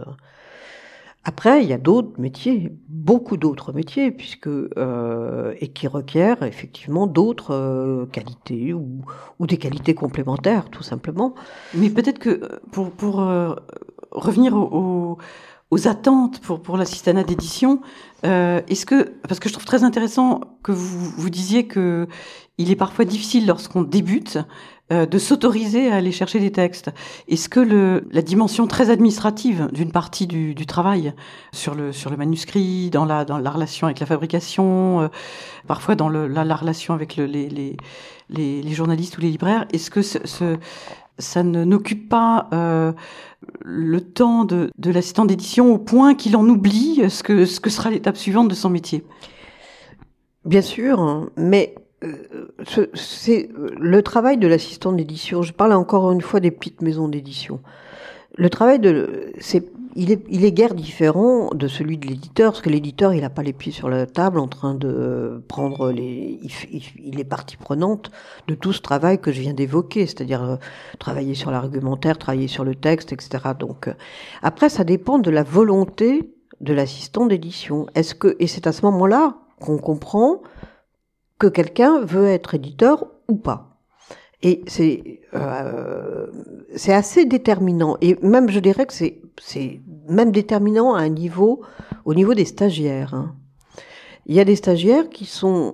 Après, 1.23 1.61
il 1.61 1.67
y 1.67 1.73
a 1.73 1.77
d'autres 1.77 2.19
métiers, 2.19 2.71
beaucoup 2.87 3.35
d'autres 3.35 3.73
métiers, 3.73 4.11
puisque 4.11 4.47
euh, 4.47 5.53
et 5.59 5.67
qui 5.69 5.87
requièrent 5.87 6.43
effectivement 6.43 7.05
d'autres 7.05 8.07
qualités 8.13 8.73
ou, 8.73 9.03
des 9.41 9.57
qualités 9.57 9.93
complémentaires, 9.93 10.69
tout 10.69 10.83
simplement. 10.83 11.35
Mais 11.73 11.89
peut-être 11.89 12.19
que 12.19 12.59
pour, 12.71 12.91
pour 12.91 13.15
revenir 14.11 14.55
au, 14.55 15.17
aux 15.69 15.87
attentes 15.89 16.39
pour, 16.39 16.61
pour 16.61 16.77
l'assistanat 16.77 17.25
d'édition. 17.25 17.81
Est-ce 18.23 18.85
que, 18.85 19.15
parce 19.27 19.41
que 19.41 19.49
je 19.49 19.53
trouve 19.53 19.65
très 19.65 19.83
intéressant 19.83 20.39
que 20.63 20.71
vous, 20.71 21.09
vous 21.17 21.29
disiez 21.29 21.67
que 21.67 22.07
il 22.57 22.71
est 22.71 22.75
parfois 22.75 23.05
difficile 23.05 23.45
lorsqu'on 23.45 23.83
débute 23.83 24.39
euh, 24.91 25.05
de 25.05 25.17
s'autoriser 25.17 25.91
à 25.91 25.95
aller 25.95 26.13
chercher 26.13 26.39
des 26.39 26.51
textes. 26.51 26.91
Est-ce 27.27 27.49
que 27.49 27.59
le, 27.59 28.07
la 28.11 28.21
dimension 28.21 28.67
très 28.67 28.89
administrative 28.89 29.67
d'une 29.73 29.91
partie 29.91 30.27
du, 30.27 30.55
du, 30.55 30.65
travail 30.65 31.13
sur 31.51 31.75
le, 31.75 31.91
sur 31.91 32.09
le 32.09 32.15
manuscrit, 32.15 32.89
dans 32.89 33.03
la, 33.03 33.25
dans 33.25 33.37
la 33.37 33.51
relation 33.51 33.87
avec 33.87 33.99
la 33.99 34.05
fabrication, 34.05 35.01
euh, 35.01 35.07
parfois 35.67 35.95
dans 35.95 36.07
le, 36.07 36.27
la, 36.27 36.45
la 36.45 36.55
relation 36.55 36.93
avec 36.93 37.17
le, 37.17 37.25
les, 37.25 37.49
les, 37.49 37.75
les, 38.29 38.61
les, 38.61 38.73
journalistes 38.73 39.17
ou 39.17 39.21
les 39.21 39.29
libraires, 39.29 39.67
est-ce 39.73 39.91
que 39.91 40.01
ce, 40.01 40.19
ce, 40.25 40.55
ça 41.19 41.43
ne 41.43 41.65
n'occupe 41.65 42.07
pas 42.07 42.47
euh, 42.53 42.93
le 43.65 43.99
temps 43.99 44.45
de, 44.45 44.71
de 44.77 44.91
l'assistant 44.91 45.25
d'édition 45.25 45.73
au 45.73 45.77
point 45.77 46.15
qu'il 46.15 46.37
en 46.37 46.47
oublie 46.47 47.09
ce 47.09 47.23
que, 47.23 47.45
ce 47.45 47.59
que 47.59 47.69
sera 47.69 47.89
l'étape 47.89 48.15
suivante 48.15 48.47
de 48.47 48.55
son 48.55 48.69
métier? 48.69 49.03
Bien 50.45 50.61
sûr, 50.61 51.29
mais 51.35 51.75
euh, 52.03 52.87
c'est 52.93 53.49
le 53.55 54.01
travail 54.03 54.37
de 54.37 54.47
l'assistant 54.47 54.91
d'édition. 54.91 55.41
Je 55.41 55.53
parle 55.53 55.73
encore 55.73 56.11
une 56.11 56.21
fois 56.21 56.39
des 56.39 56.51
petites 56.51 56.81
maisons 56.81 57.07
d'édition. 57.07 57.59
Le 58.35 58.49
travail 58.49 58.79
de, 58.79 59.31
c'est 59.39 59.63
il 59.97 60.11
est, 60.11 60.23
il 60.29 60.45
est 60.45 60.51
guère 60.51 60.75
différent 60.75 61.49
de 61.55 61.67
celui 61.67 61.97
de 61.97 62.05
l'éditeur, 62.05 62.51
parce 62.51 62.61
que 62.61 62.69
l'éditeur, 62.69 63.15
il 63.15 63.21
n'a 63.21 63.31
pas 63.31 63.41
les 63.41 63.51
pieds 63.51 63.71
sur 63.71 63.89
la 63.89 64.05
table 64.05 64.37
en 64.37 64.47
train 64.47 64.75
de 64.75 65.41
prendre 65.47 65.91
les, 65.91 66.39
il, 67.03 67.19
est 67.19 67.23
partie 67.23 67.57
prenante 67.57 68.11
de 68.47 68.53
tout 68.53 68.73
ce 68.73 68.81
travail 68.81 69.19
que 69.19 69.31
je 69.31 69.41
viens 69.41 69.55
d'évoquer, 69.55 70.05
c'est-à-dire 70.05 70.43
euh, 70.43 70.55
travailler 70.99 71.33
sur 71.33 71.49
l'argumentaire, 71.49 72.19
travailler 72.19 72.47
sur 72.47 72.63
le 72.63 72.75
texte, 72.75 73.11
etc. 73.11 73.39
Donc, 73.57 73.87
euh, 73.87 73.93
après, 74.43 74.69
ça 74.69 74.83
dépend 74.83 75.17
de 75.17 75.31
la 75.31 75.41
volonté 75.41 76.31
de 76.61 76.73
l'assistant 76.75 77.25
d'édition. 77.25 77.87
Est-ce 77.95 78.13
que, 78.13 78.35
et 78.37 78.45
c'est 78.45 78.67
à 78.67 78.73
ce 78.73 78.85
moment-là 78.85 79.37
qu'on 79.59 79.79
comprend 79.79 80.43
que 81.39 81.47
quelqu'un 81.47 82.01
veut 82.01 82.27
être 82.27 82.55
éditeur 82.55 83.07
ou 83.27 83.35
pas. 83.35 83.77
Et 84.43 84.63
c'est 84.67 85.21
euh, 85.33 86.27
c'est 86.75 86.93
assez 86.93 87.25
déterminant. 87.25 87.97
Et 88.01 88.17
même, 88.21 88.49
je 88.49 88.59
dirais 88.59 88.85
que 88.85 88.93
c'est 88.93 89.21
c'est 89.39 89.81
même 90.07 90.31
déterminant 90.31 90.93
à 90.93 91.01
un 91.01 91.09
niveau, 91.09 91.61
au 92.05 92.13
niveau 92.13 92.33
des 92.33 92.45
stagiaires. 92.45 93.13
Hein. 93.13 93.35
Il 94.25 94.35
y 94.35 94.39
a 94.39 94.45
des 94.45 94.55
stagiaires 94.55 95.09
qui 95.09 95.25
sont 95.25 95.73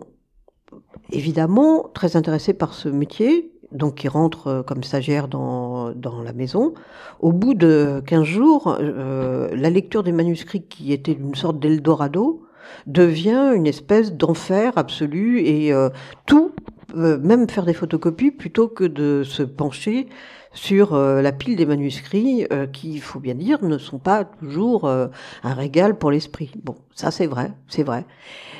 évidemment 1.11 1.89
très 1.93 2.15
intéressés 2.15 2.53
par 2.53 2.73
ce 2.73 2.89
métier, 2.89 3.51
donc 3.71 3.95
qui 3.95 4.07
rentrent 4.07 4.47
euh, 4.47 4.63
comme 4.63 4.83
stagiaires 4.83 5.27
dans, 5.27 5.91
dans 5.91 6.21
la 6.21 6.33
maison. 6.33 6.73
Au 7.19 7.31
bout 7.31 7.53
de 7.53 8.01
15 8.05 8.23
jours, 8.23 8.77
euh, 8.79 9.49
la 9.55 9.69
lecture 9.69 10.03
des 10.03 10.11
manuscrits 10.11 10.65
qui 10.67 10.93
était 10.93 11.13
une 11.13 11.35
sorte 11.35 11.59
d'Eldorado 11.59 12.43
devient 12.87 13.51
une 13.55 13.67
espèce 13.67 14.13
d'enfer 14.13 14.73
absolu 14.77 15.41
et 15.41 15.73
euh, 15.73 15.89
tout 16.25 16.53
euh, 16.95 17.17
même 17.19 17.49
faire 17.49 17.65
des 17.65 17.73
photocopies 17.73 18.31
plutôt 18.31 18.67
que 18.67 18.83
de 18.83 19.23
se 19.23 19.41
pencher 19.43 20.07
sur 20.53 20.93
euh, 20.93 21.21
la 21.21 21.31
pile 21.31 21.55
des 21.55 21.65
manuscrits 21.65 22.45
euh, 22.51 22.67
qui, 22.67 22.93
il 22.93 23.01
faut 23.01 23.19
bien 23.19 23.35
dire, 23.35 23.63
ne 23.63 23.77
sont 23.77 23.99
pas 23.99 24.23
toujours 24.25 24.87
un 24.87 25.09
régal 25.43 25.97
pour 25.97 26.11
l'esprit. 26.11 26.51
Bon, 26.63 26.75
ça 26.93 27.11
c'est 27.11 27.27
vrai, 27.27 27.51
c'est 27.67 27.83
vrai. 27.83 28.05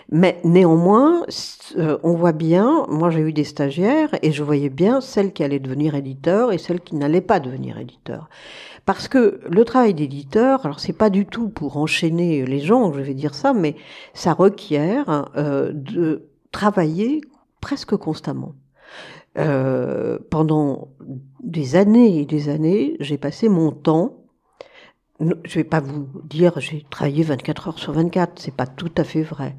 Mais 0.09 0.39
néanmoins, 0.43 1.25
on 1.77 2.13
voit 2.13 2.33
bien, 2.33 2.85
moi 2.89 3.09
j'ai 3.09 3.21
eu 3.21 3.33
des 3.33 3.45
stagiaires 3.45 4.09
et 4.21 4.31
je 4.31 4.43
voyais 4.43 4.69
bien 4.69 5.01
celles 5.01 5.31
qui 5.31 5.43
allaient 5.43 5.59
devenir 5.59 5.95
éditeurs 5.95 6.51
et 6.51 6.57
celles 6.57 6.81
qui 6.81 6.95
n'allaient 6.95 7.21
pas 7.21 7.39
devenir 7.39 7.77
éditeurs. 7.77 8.29
Parce 8.85 9.07
que 9.07 9.39
le 9.49 9.63
travail 9.63 9.93
d'éditeur, 9.93 10.65
alors 10.65 10.81
c'est 10.81 10.93
pas 10.93 11.09
du 11.09 11.25
tout 11.25 11.49
pour 11.49 11.77
enchaîner 11.77 12.45
les 12.45 12.59
gens, 12.59 12.91
je 12.91 13.01
vais 13.01 13.13
dire 13.13 13.33
ça, 13.33 13.53
mais 13.53 13.75
ça 14.13 14.33
requiert 14.33 15.31
de 15.35 16.27
travailler 16.51 17.21
presque 17.61 17.95
constamment. 17.95 18.53
Euh, 19.37 20.19
pendant 20.29 20.89
des 21.41 21.75
années 21.75 22.19
et 22.19 22.25
des 22.25 22.49
années, 22.49 22.95
j'ai 22.99 23.17
passé 23.17 23.49
mon 23.49 23.71
temps. 23.71 24.19
Je 25.19 25.55
vais 25.55 25.63
pas 25.63 25.79
vous 25.79 26.07
dire 26.25 26.59
j'ai 26.59 26.85
travaillé 26.89 27.23
24 27.23 27.67
heures 27.69 27.79
sur 27.79 27.93
24, 27.93 28.39
c'est 28.39 28.53
pas 28.53 28.67
tout 28.67 28.91
à 28.97 29.03
fait 29.03 29.23
vrai. 29.23 29.55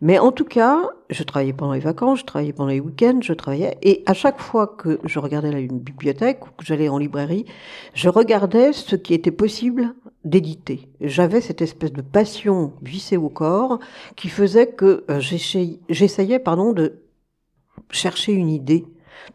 Mais 0.00 0.18
en 0.18 0.32
tout 0.32 0.44
cas, 0.44 0.90
je 1.10 1.22
travaillais 1.24 1.52
pendant 1.52 1.72
les 1.72 1.80
vacances, 1.80 2.20
je 2.20 2.24
travaillais 2.24 2.52
pendant 2.52 2.68
les 2.70 2.78
week-ends, 2.80 3.18
je 3.22 3.32
travaillais 3.32 3.76
et 3.82 4.02
à 4.06 4.14
chaque 4.14 4.38
fois 4.40 4.66
que 4.66 5.00
je 5.04 5.18
regardais 5.18 5.50
la 5.50 5.58
une 5.58 5.80
bibliothèque 5.80 6.46
ou 6.46 6.50
que 6.56 6.64
j'allais 6.64 6.88
en 6.88 6.98
librairie, 6.98 7.46
je 7.94 8.08
regardais 8.08 8.72
ce 8.72 8.96
qui 8.96 9.12
était 9.12 9.32
possible 9.32 9.94
d'éditer. 10.24 10.88
J'avais 11.00 11.40
cette 11.40 11.62
espèce 11.62 11.92
de 11.92 12.02
passion 12.02 12.74
vissée 12.82 13.16
au 13.16 13.28
corps 13.28 13.80
qui 14.14 14.28
faisait 14.28 14.68
que 14.68 15.04
euh, 15.10 15.20
j'essayais 15.20 16.38
pardon 16.38 16.72
de 16.72 17.02
chercher 17.90 18.32
une 18.32 18.50
idée, 18.50 18.84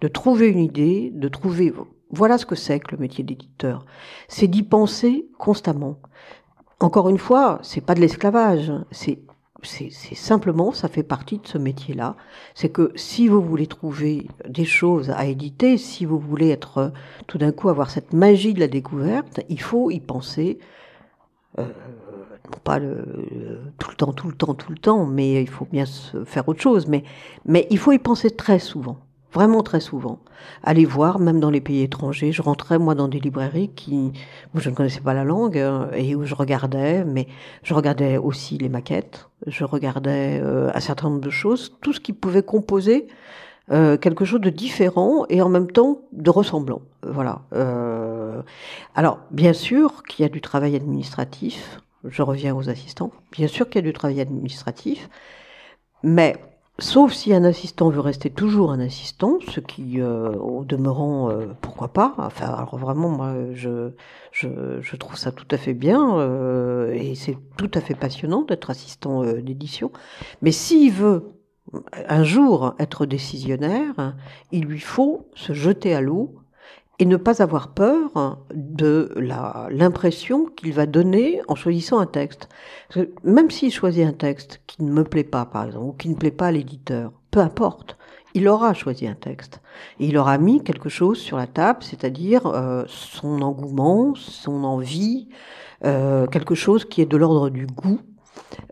de 0.02 0.08
trouver 0.08 0.50
une 0.50 0.60
idée, 0.60 1.12
de 1.13 1.28
trouver... 1.28 1.74
Voilà 2.12 2.38
ce 2.38 2.46
que 2.46 2.56
c'est 2.56 2.80
que 2.80 2.96
le 2.96 3.02
métier 3.02 3.24
d'éditeur. 3.24 3.86
C'est 4.28 4.48
d'y 4.48 4.63
penser 4.63 5.28
constamment. 5.39 6.00
Encore 6.80 7.10
une 7.10 7.17
fois, 7.17 7.60
c'est 7.63 7.82
pas 7.82 7.96
de 7.96 8.02
l'esclavage, 8.02 8.72
c'est 8.91 9.19
c'est 9.63 10.15
simplement, 10.15 10.72
ça 10.72 10.88
fait 10.88 11.04
partie 11.04 11.39
de 11.39 11.48
ce 11.48 11.58
métier-là. 11.58 12.15
C'est 12.54 12.69
que 12.69 12.91
si 12.96 13.28
vous 13.28 13.41
voulez 13.41 13.67
trouver 13.67 14.28
des 14.48 14.65
choses 14.65 15.10
à 15.10 15.26
éditer, 15.26 15.78
si 15.78 16.06
vous 16.06 16.19
voulez 16.19 16.50
être 16.50 16.91
tout 17.28 17.38
d'un 17.38 17.52
coup 17.52 17.69
avoir 17.69 17.89
cette 17.89 18.13
magie 18.13 18.54
de 18.54 18.60
la 18.60 18.67
découverte, 18.67 19.41
il 19.50 19.62
faut 19.62 19.91
y 19.91 20.00
penser. 20.00 20.60
Euh, 21.60 21.67
pas 22.63 22.78
le, 22.80 23.72
tout 23.78 23.89
le 23.91 23.96
temps, 23.96 24.12
tout 24.12 24.28
le 24.28 24.36
temps, 24.36 24.54
tout 24.54 24.72
le 24.72 24.78
temps, 24.78 25.06
mais 25.06 25.41
il 25.41 25.50
faut 25.50 25.67
bien 25.72 25.86
se 25.86 26.24
faire 26.26 26.48
autre 26.48 26.62
chose. 26.62 26.88
Mais 26.88 27.67
il 27.69 27.78
faut 27.78 27.91
y 27.91 28.00
penser 28.00 28.32
très 28.32 28.60
souvent 28.60 28.98
vraiment 29.34 29.63
très 29.63 29.80
souvent. 29.80 30.19
Aller 30.63 30.86
voir, 30.86 31.19
même 31.19 31.39
dans 31.39 31.50
les 31.50 31.62
pays 31.62 31.82
étrangers. 31.82 32.32
Je 32.32 32.41
rentrais, 32.41 32.78
moi, 32.78 32.96
dans 32.96 33.08
des 33.08 33.19
librairies 33.19 33.69
qui, 33.69 34.13
où 34.54 34.60
je 34.60 34.69
ne 34.69 34.76
connaissais 34.76 35.02
pas 35.02 35.13
la 35.13 35.24
langue, 35.24 35.58
hein, 35.58 35.89
et 35.93 36.15
où 36.15 36.26
je 36.26 36.36
regardais, 36.36 37.04
mais 37.04 37.28
je 37.63 37.74
regardais 37.74 38.17
aussi 38.17 38.58
les 38.58 38.69
maquettes, 38.69 39.30
je 39.48 39.63
regardais 39.65 40.39
euh, 40.41 40.72
un 40.74 40.80
certain 40.80 41.10
nombre 41.10 41.22
de 41.22 41.30
choses, 41.30 41.76
tout 41.82 41.93
ce 41.93 42.00
qui 42.00 42.13
pouvait 42.13 42.43
composer 42.43 43.08
euh, 43.72 43.98
quelque 43.98 44.26
chose 44.26 44.41
de 44.41 44.50
différent 44.50 45.26
et 45.30 45.41
en 45.41 45.50
même 45.50 45.72
temps 45.72 46.02
de 46.12 46.30
ressemblant. 46.30 46.82
Voilà. 47.02 47.41
Euh, 47.54 48.41
alors, 48.93 49.19
bien 49.32 49.54
sûr 49.54 50.04
qu'il 50.04 50.24
y 50.24 50.26
a 50.26 50.30
du 50.30 50.41
travail 50.41 50.76
administratif. 50.76 51.80
Je 52.04 52.22
reviens 52.22 52.54
aux 52.54 52.69
assistants. 52.69 53.12
Bien 53.32 53.48
sûr 53.48 53.69
qu'il 53.69 53.76
y 53.82 53.84
a 53.86 53.88
du 53.88 53.93
travail 53.93 54.19
administratif, 54.19 55.10
mais 56.04 56.36
Sauf 56.80 57.14
si 57.14 57.34
un 57.34 57.44
assistant 57.44 57.90
veut 57.90 58.00
rester 58.00 58.32
toujours 58.32 58.72
un 58.72 58.80
assistant, 58.80 59.38
ce 59.48 59.60
qui, 59.60 60.02
euh, 60.02 60.32
au 60.34 60.66
demeurant, 60.66 61.30
euh, 61.30 61.54
pourquoi 61.62 61.90
pas. 61.90 62.16
Enfin, 62.18 62.48
alors 62.48 62.78
vraiment, 62.78 63.10
moi, 63.10 63.36
je, 63.54 63.92
je, 64.32 64.82
je 64.82 64.96
trouve 64.96 65.16
ça 65.16 65.32
tout 65.32 65.46
à 65.52 65.58
fait 65.58 65.76
bien 65.76 66.18
euh, 66.18 66.92
et 66.94 67.14
c'est 67.14 67.38
tout 67.58 67.70
à 67.76 67.80
fait 67.80 67.94
passionnant 67.94 68.42
d'être 68.42 68.72
assistant 68.72 69.24
d'édition. 69.24 69.92
Mais 70.42 70.52
s'il 70.52 70.92
veut 70.92 71.34
un 72.10 72.24
jour 72.24 72.74
être 72.80 73.06
décisionnaire, 73.06 74.16
il 74.52 74.66
lui 74.66 74.80
faut 74.80 75.30
se 75.36 75.54
jeter 75.54 75.94
à 75.94 76.02
l'eau 76.02 76.42
et 76.99 77.06
ne 77.06 77.17
pas 77.17 77.41
avoir 77.41 77.69
peur 77.73 78.38
de 78.53 79.13
l'impression 79.69 80.45
qu'il 80.45 80.73
va 80.73 80.86
donner 80.86 81.41
en 81.47 81.56
choisissant 81.56 81.99
un 81.99 82.06
texte. 82.06 82.49
même 83.23 83.49
s'il 83.49 83.71
choisit 83.71 84.06
un 84.06 84.13
texte 84.13 84.62
qui 84.67 84.84
ne 84.84 84.91
me 84.91 85.03
plaît 85.03 85.23
pas, 85.23 85.45
par 85.45 85.65
exemple, 85.65 85.86
ou 85.86 85.93
qui 85.93 86.10
ne 86.10 86.15
plaît 86.15 86.32
pas 86.32 86.47
à 86.47 86.51
l'éditeur, 86.51 87.12
peu 87.32 87.39
importe, 87.39 87.97
il 88.36 88.47
aura 88.47 88.73
choisi 88.73 89.08
un 89.08 89.15
texte. 89.15 89.62
Et 89.99 90.08
il 90.08 90.17
aura 90.17 90.38
mis 90.38 90.63
quelque 90.63 90.89
chose 90.89 91.19
sur 91.19 91.38
la 91.38 91.47
table, 91.47 91.79
c'est-à-dire 91.82 92.45
euh, 92.47 92.84
son 92.88 93.41
engouement, 93.41 94.13
son 94.15 94.63
envie, 94.63 95.29
euh, 95.86 96.27
quelque 96.27 96.56
chose 96.56 96.86
qui 96.86 97.01
est 97.01 97.06
de 97.06 97.17
l'ordre 97.17 97.49
du 97.49 97.67
goût, 97.67 97.99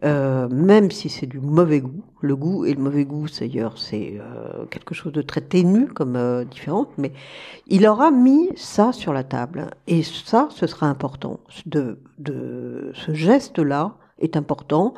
euh, 0.03 0.47
même 0.49 0.91
si 0.91 1.09
c'est 1.09 1.27
du 1.27 1.39
mauvais 1.39 1.81
goût. 1.81 2.03
Le 2.21 2.35
goût 2.35 2.65
et 2.65 2.73
le 2.73 2.81
mauvais 2.81 3.05
goût, 3.05 3.27
d'ailleurs, 3.39 3.77
c'est 3.77 4.19
euh, 4.19 4.65
quelque 4.65 4.93
chose 4.93 5.13
de 5.13 5.21
très 5.21 5.41
ténu 5.41 5.87
comme 5.87 6.15
euh, 6.15 6.43
différente, 6.43 6.89
mais 6.97 7.11
il 7.67 7.87
aura 7.87 8.11
mis 8.11 8.49
ça 8.55 8.91
sur 8.93 9.13
la 9.13 9.23
table. 9.23 9.71
Et 9.87 10.03
ça, 10.03 10.47
ce 10.51 10.67
sera 10.67 10.87
important. 10.87 11.39
De, 11.65 11.99
ce 12.93 13.13
geste-là 13.13 13.95
est 14.19 14.37
important, 14.37 14.93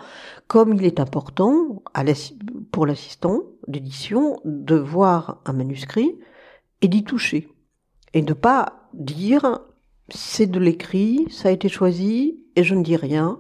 comme 0.47 0.73
il 0.73 0.83
est 0.83 0.99
important 0.99 1.81
pour 2.71 2.85
l'assistant 2.85 3.43
d'édition 3.67 4.39
de 4.43 4.75
voir 4.75 5.41
un 5.45 5.53
manuscrit 5.53 6.17
et 6.81 6.87
d'y 6.89 7.03
toucher. 7.03 7.47
Et 8.13 8.21
de 8.21 8.33
pas 8.33 8.89
dire 8.93 9.59
c'est 10.09 10.47
de 10.47 10.59
l'écrit, 10.59 11.25
ça 11.29 11.47
a 11.49 11.51
été 11.51 11.69
choisi 11.69 12.39
et 12.55 12.63
je 12.63 12.75
ne 12.75 12.83
dis 12.83 12.97
rien 12.97 13.39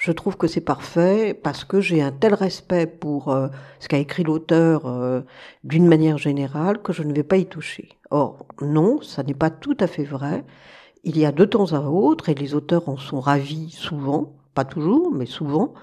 je 0.00 0.12
trouve 0.12 0.38
que 0.38 0.46
c'est 0.46 0.62
parfait 0.62 1.34
parce 1.34 1.62
que 1.64 1.82
j'ai 1.82 2.00
un 2.00 2.10
tel 2.10 2.32
respect 2.32 2.86
pour 2.86 3.28
euh, 3.28 3.48
ce 3.80 3.86
qu'a 3.86 3.98
écrit 3.98 4.22
l'auteur 4.22 4.86
euh, 4.86 5.20
d'une 5.62 5.86
manière 5.86 6.16
générale 6.16 6.80
que 6.80 6.94
je 6.94 7.02
ne 7.02 7.12
vais 7.12 7.22
pas 7.22 7.36
y 7.36 7.44
toucher. 7.44 7.90
Or, 8.10 8.46
non, 8.62 9.02
ça 9.02 9.22
n'est 9.22 9.34
pas 9.34 9.50
tout 9.50 9.76
à 9.78 9.86
fait 9.86 10.04
vrai. 10.04 10.42
Il 11.04 11.18
y 11.18 11.26
a 11.26 11.32
de 11.32 11.44
temps 11.44 11.74
à 11.74 11.80
autre, 11.80 12.30
et 12.30 12.34
les 12.34 12.54
auteurs 12.54 12.88
en 12.88 12.96
sont 12.96 13.20
ravis 13.20 13.70
souvent, 13.70 14.32
pas 14.54 14.64
toujours, 14.64 15.12
mais 15.12 15.26
souvent, 15.26 15.74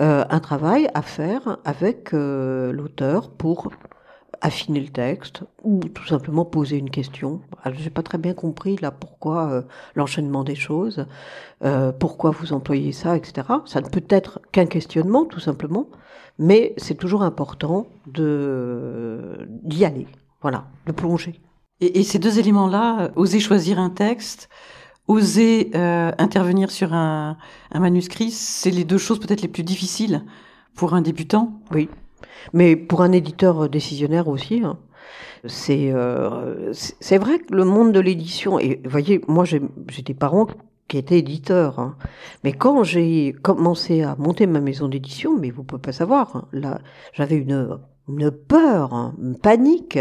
euh, 0.00 0.24
un 0.28 0.40
travail 0.40 0.90
à 0.92 1.00
faire 1.00 1.56
avec 1.64 2.12
l'auteur 2.12 3.30
pour 3.30 3.70
affiner 4.42 4.80
le 4.80 4.88
texte 4.88 5.44
ou 5.62 5.80
tout 5.80 6.04
simplement 6.04 6.44
poser 6.44 6.76
une 6.76 6.90
question. 6.90 7.40
Alors, 7.62 7.78
j'ai 7.78 7.90
pas 7.90 8.02
très 8.02 8.18
bien 8.18 8.34
compris 8.34 8.76
là 8.76 8.90
pourquoi 8.90 9.50
euh, 9.50 9.62
l'enchaînement 9.94 10.42
des 10.42 10.56
choses, 10.56 11.06
euh, 11.64 11.92
pourquoi 11.92 12.32
vous 12.32 12.52
employez 12.52 12.92
ça, 12.92 13.16
etc. 13.16 13.48
Ça 13.64 13.80
ne 13.80 13.88
peut 13.88 14.04
être 14.10 14.40
qu'un 14.50 14.66
questionnement 14.66 15.24
tout 15.24 15.40
simplement, 15.40 15.86
mais 16.38 16.74
c'est 16.76 16.96
toujours 16.96 17.22
important 17.22 17.86
de 18.06 19.48
d'y 19.62 19.84
aller, 19.84 20.08
voilà, 20.42 20.66
de 20.86 20.92
plonger. 20.92 21.40
Et, 21.80 22.00
et 22.00 22.02
ces 22.02 22.18
deux 22.18 22.40
éléments-là, 22.40 23.12
oser 23.14 23.38
choisir 23.38 23.78
un 23.78 23.90
texte, 23.90 24.48
oser 25.06 25.70
euh, 25.76 26.10
intervenir 26.18 26.72
sur 26.72 26.92
un, 26.94 27.36
un 27.70 27.80
manuscrit, 27.80 28.32
c'est 28.32 28.70
les 28.70 28.84
deux 28.84 28.98
choses 28.98 29.20
peut-être 29.20 29.42
les 29.42 29.48
plus 29.48 29.62
difficiles 29.62 30.24
pour 30.74 30.94
un 30.94 31.02
débutant? 31.02 31.60
Oui. 31.72 31.88
Mais 32.52 32.76
pour 32.76 33.02
un 33.02 33.12
éditeur 33.12 33.68
décisionnaire 33.68 34.28
aussi, 34.28 34.62
hein, 34.64 34.78
c'est 35.46 35.92
euh, 35.92 36.72
c'est 36.72 37.18
vrai 37.18 37.38
que 37.38 37.54
le 37.54 37.64
monde 37.64 37.92
de 37.92 38.00
l'édition, 38.00 38.58
et 38.58 38.80
vous 38.84 38.90
voyez, 38.90 39.20
moi 39.28 39.44
j'ai 39.44 39.60
des 40.04 40.14
parents 40.14 40.46
qui 40.88 40.98
étaient 40.98 41.18
éditeurs, 41.18 41.78
hein, 41.78 41.96
mais 42.44 42.52
quand 42.52 42.84
j'ai 42.84 43.34
commencé 43.42 44.02
à 44.02 44.16
monter 44.16 44.46
ma 44.46 44.60
maison 44.60 44.88
d'édition, 44.88 45.36
mais 45.38 45.50
vous 45.50 45.64
pouvez 45.64 45.82
pas 45.82 45.92
savoir, 45.92 46.36
hein, 46.36 46.48
là 46.52 46.80
j'avais 47.12 47.36
une 47.36 47.78
une 48.08 48.30
peur, 48.32 49.14
une 49.22 49.36
panique 49.38 49.98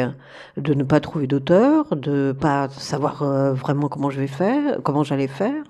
de 0.58 0.73
ne 0.73 0.84
pas 0.84 0.99
trouver 0.99 1.27
d'auteur, 1.27 1.95
de 1.95 2.32
pas 2.32 2.67
savoir 2.69 3.21
euh, 3.21 3.54
vraiment 3.54 3.89
comment 3.89 4.10
je 4.10 4.19
vais 4.19 4.27
faire, 4.27 4.82
comment 4.84 5.04
j'allais 5.04 5.27
faire. 5.27 5.63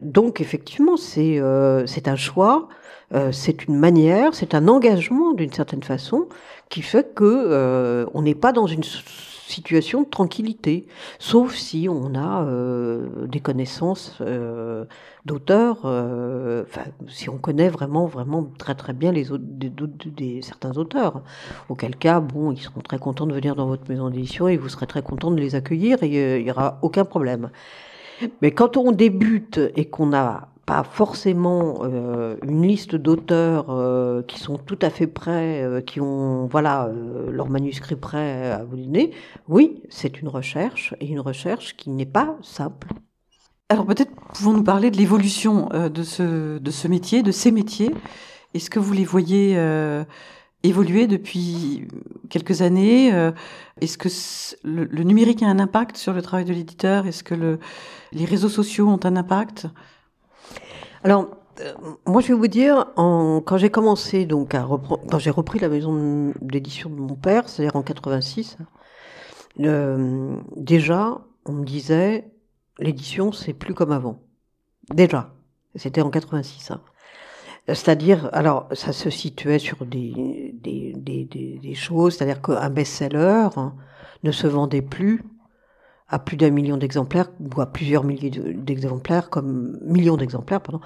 Donc 0.00 0.40
effectivement, 0.40 0.96
c'est 0.96 1.38
euh, 1.38 1.86
c'est 1.86 2.08
un 2.08 2.16
choix 2.16 2.68
euh, 3.14 3.32
c'est 3.32 3.64
une 3.64 3.76
manière, 3.76 4.34
c'est 4.34 4.54
un 4.54 4.68
engagement 4.68 5.32
d'une 5.32 5.52
certaine 5.52 5.82
façon 5.82 6.28
qui 6.68 6.82
fait 6.82 7.14
que 7.14 7.24
euh, 7.24 8.06
on 8.12 8.22
n'est 8.22 8.34
pas 8.34 8.52
dans 8.52 8.66
une 8.66 8.82
situation 8.82 10.02
de 10.02 10.08
tranquillité, 10.08 10.86
sauf 11.18 11.54
si 11.54 11.88
on 11.88 12.14
a 12.14 12.44
euh, 12.44 13.26
des 13.26 13.40
connaissances 13.40 14.20
d'auteurs, 15.24 15.78
enfin 15.86 16.84
si 17.06 17.30
on 17.30 17.38
connaît 17.38 17.70
vraiment 17.70 18.04
vraiment 18.06 18.46
très 18.58 18.74
très 18.74 18.92
bien 18.92 19.10
les 19.10 19.32
autres 19.32 19.44
des, 19.46 19.72
des, 20.04 20.42
certains 20.42 20.76
auteurs. 20.76 21.22
Auquel 21.70 21.96
cas, 21.96 22.20
bon, 22.20 22.52
ils 22.52 22.60
seront 22.60 22.80
très 22.80 22.98
contents 22.98 23.26
de 23.26 23.32
venir 23.32 23.56
dans 23.56 23.66
votre 23.66 23.88
maison 23.88 24.10
d'édition 24.10 24.48
et 24.48 24.58
vous 24.58 24.68
serez 24.68 24.86
très 24.86 25.02
content 25.02 25.30
de 25.30 25.40
les 25.40 25.54
accueillir 25.54 26.02
et 26.02 26.40
il 26.40 26.46
y 26.46 26.50
aura 26.50 26.78
aucun 26.82 27.06
problème. 27.06 27.50
Mais 28.42 28.50
quand 28.50 28.76
on 28.76 28.92
débute 28.92 29.60
et 29.76 29.86
qu'on 29.86 30.12
a 30.12 30.48
pas 30.68 30.84
forcément 30.84 31.78
euh, 31.82 32.36
une 32.46 32.66
liste 32.66 32.94
d'auteurs 32.94 33.70
euh, 33.70 34.22
qui 34.22 34.38
sont 34.38 34.58
tout 34.58 34.78
à 34.82 34.90
fait 34.90 35.06
prêts, 35.06 35.62
euh, 35.62 35.80
qui 35.80 35.98
ont 35.98 36.46
voilà 36.46 36.90
leur 37.30 37.48
manuscrit 37.48 37.96
prêt 37.96 38.50
à 38.50 38.64
vous 38.64 38.76
donner. 38.76 39.12
Oui, 39.48 39.82
c'est 39.88 40.20
une 40.20 40.28
recherche 40.28 40.94
et 41.00 41.06
une 41.06 41.20
recherche 41.20 41.74
qui 41.74 41.88
n'est 41.88 42.04
pas 42.04 42.36
simple. 42.42 42.88
Alors 43.70 43.86
peut-être 43.86 44.12
pouvons-nous 44.34 44.62
parler 44.62 44.90
de 44.90 44.98
l'évolution 44.98 45.70
de 45.72 46.02
ce 46.02 46.58
de 46.58 46.70
ce 46.70 46.86
métier, 46.86 47.22
de 47.22 47.32
ces 47.32 47.50
métiers. 47.50 47.94
Est-ce 48.52 48.68
que 48.68 48.78
vous 48.78 48.92
les 48.92 49.06
voyez 49.06 49.58
évoluer 50.64 51.06
depuis 51.06 51.88
quelques 52.28 52.60
années 52.60 53.08
Est-ce 53.80 53.96
que 53.96 54.08
le, 54.64 55.02
numérique 55.02 55.42
a 55.42 55.46
un 55.46 55.58
impact 55.58 55.96
sur 55.96 56.12
le 56.12 56.20
travail 56.20 56.44
de 56.44 56.52
l'éditeur? 56.52 57.06
Est-ce 57.06 57.22
que 57.22 57.34
le, 57.34 57.58
les 58.12 58.26
réseaux 58.26 58.50
sociaux 58.50 58.88
ont 58.88 59.00
un 59.04 59.16
impact? 59.16 59.68
Alors, 61.08 61.30
euh, 61.60 61.72
moi, 62.06 62.20
je 62.20 62.28
vais 62.28 62.34
vous 62.34 62.48
dire, 62.48 62.92
quand 62.96 63.56
j'ai 63.56 63.70
commencé, 63.70 64.26
donc, 64.26 64.54
à 64.54 64.68
quand 65.10 65.18
j'ai 65.18 65.30
repris 65.30 65.58
la 65.58 65.70
maison 65.70 66.34
d'édition 66.42 66.90
de 66.90 66.96
mon 66.96 67.14
père, 67.14 67.48
c'est-à-dire 67.48 67.76
en 67.76 67.82
86, 67.82 68.58
euh, 69.60 70.36
déjà, 70.54 71.18
on 71.46 71.52
me 71.52 71.64
disait, 71.64 72.30
l'édition, 72.78 73.32
c'est 73.32 73.54
plus 73.54 73.72
comme 73.72 73.90
avant. 73.90 74.20
Déjà. 74.92 75.32
C'était 75.76 76.02
en 76.02 76.10
86. 76.10 76.72
Hein. 76.72 76.82
C'est-à-dire, 77.68 78.28
alors, 78.34 78.68
ça 78.72 78.92
se 78.92 79.08
situait 79.08 79.58
sur 79.58 79.86
des, 79.86 80.54
des, 80.60 80.92
des, 80.94 81.24
des, 81.24 81.74
choses, 81.74 82.16
c'est-à-dire 82.16 82.42
qu'un 82.42 82.68
best-seller 82.68 83.48
hein, 83.56 83.74
ne 84.24 84.30
se 84.30 84.46
vendait 84.46 84.82
plus 84.82 85.24
à 86.08 86.18
plus 86.18 86.36
d'un 86.36 86.50
million 86.50 86.76
d'exemplaires 86.76 87.30
ou 87.38 87.60
à 87.60 87.66
plusieurs 87.66 88.04
milliers 88.04 88.30
d'exemplaires 88.30 89.28
comme 89.28 89.78
millions 89.82 90.16
d'exemplaires 90.16 90.60
pardon 90.60 90.80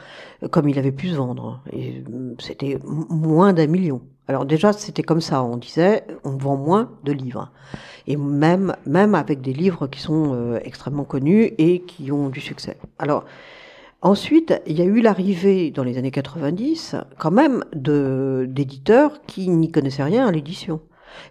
comme 0.50 0.68
il 0.68 0.78
avait 0.78 0.92
pu 0.92 1.08
se 1.08 1.14
vendre. 1.14 1.60
Et 1.72 2.02
euh, 2.12 2.34
c'était 2.38 2.78
moins 2.84 3.52
d'un 3.52 3.68
million. 3.68 4.02
Alors 4.28 4.44
déjà 4.44 4.72
c'était 4.72 5.02
comme 5.02 5.20
ça. 5.20 5.42
On 5.42 5.56
disait 5.56 6.04
on 6.24 6.36
vend 6.36 6.56
moins 6.56 6.90
de 7.04 7.12
livres. 7.12 7.50
Et 8.06 8.16
même 8.16 8.74
même 8.86 9.14
avec 9.14 9.40
des 9.40 9.52
livres 9.52 9.86
qui 9.86 10.00
sont 10.00 10.32
euh, 10.34 10.58
extrêmement 10.64 11.04
connus 11.04 11.52
et 11.58 11.82
qui 11.82 12.10
ont 12.10 12.28
du 12.28 12.40
succès. 12.40 12.76
Alors 12.98 13.24
Ensuite, 14.04 14.60
il 14.66 14.76
y 14.76 14.82
a 14.82 14.84
eu 14.84 15.00
l'arrivée 15.00 15.70
dans 15.70 15.84
les 15.84 15.96
années 15.96 16.10
90, 16.10 16.96
quand 17.18 17.30
même, 17.30 17.62
d'éditeurs 17.72 19.22
qui 19.28 19.48
n'y 19.48 19.70
connaissaient 19.70 20.02
rien 20.02 20.26
à 20.26 20.32
l'édition. 20.32 20.80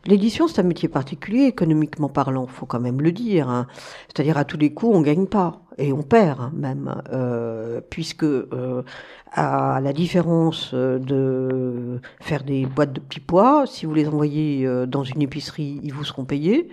L'édition, 0.06 0.48
c'est 0.48 0.62
un 0.62 0.64
métier 0.66 0.90
particulier, 0.90 1.46
économiquement 1.46 2.10
parlant, 2.10 2.48
faut 2.48 2.66
quand 2.66 2.80
même 2.80 3.02
le 3.02 3.12
dire. 3.12 3.50
Hein. 3.50 3.68
C'est-à-dire 4.08 4.38
à 4.38 4.46
tous 4.46 4.58
les 4.58 4.74
coups, 4.74 4.96
on 4.96 5.02
gagne 5.02 5.28
pas 5.28 5.62
et 5.78 5.94
on 5.94 6.04
perd 6.04 6.40
hein, 6.40 6.52
même, 6.54 7.02
euh, 7.12 7.82
puisque 7.90 8.24
euh, 8.24 8.84
à 9.32 9.80
la 9.82 9.94
différence 9.94 10.74
de 10.74 12.00
faire 12.20 12.44
des 12.44 12.66
boîtes 12.66 12.94
de 12.94 13.00
petits 13.00 13.20
pois, 13.20 13.66
si 13.66 13.86
vous 13.86 13.94
les 13.94 14.08
envoyez 14.08 14.66
euh, 14.66 14.86
dans 14.86 15.04
une 15.04 15.22
épicerie, 15.22 15.80
ils 15.84 15.94
vous 15.94 16.04
seront 16.04 16.26
payés, 16.26 16.70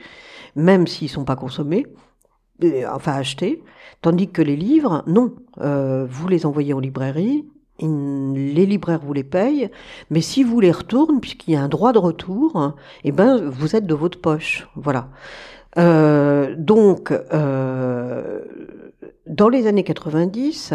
même 0.56 0.86
s'ils 0.86 1.08
sont 1.08 1.24
pas 1.24 1.36
consommés, 1.36 1.86
enfin 2.90 3.12
achetés. 3.12 3.62
Tandis 4.02 4.28
que 4.28 4.42
les 4.42 4.56
livres, 4.56 5.02
non, 5.06 5.34
vous 5.56 6.28
les 6.28 6.46
envoyez 6.46 6.72
en 6.72 6.78
librairie, 6.78 7.44
les 7.80 8.66
libraires 8.66 9.00
vous 9.02 9.12
les 9.12 9.24
payent, 9.24 9.70
mais 10.10 10.20
si 10.20 10.42
vous 10.42 10.60
les 10.60 10.72
retournez, 10.72 11.20
puisqu'il 11.20 11.52
y 11.52 11.56
a 11.56 11.62
un 11.62 11.68
droit 11.68 11.92
de 11.92 11.98
retour, 11.98 12.74
eh 13.04 13.12
ben 13.12 13.48
vous 13.48 13.76
êtes 13.76 13.86
de 13.86 13.94
votre 13.94 14.20
poche, 14.20 14.68
voilà. 14.74 15.08
Euh, 15.76 16.54
donc, 16.56 17.12
euh, 17.12 18.40
dans 19.26 19.48
les 19.48 19.66
années 19.66 19.84
90, 19.84 20.74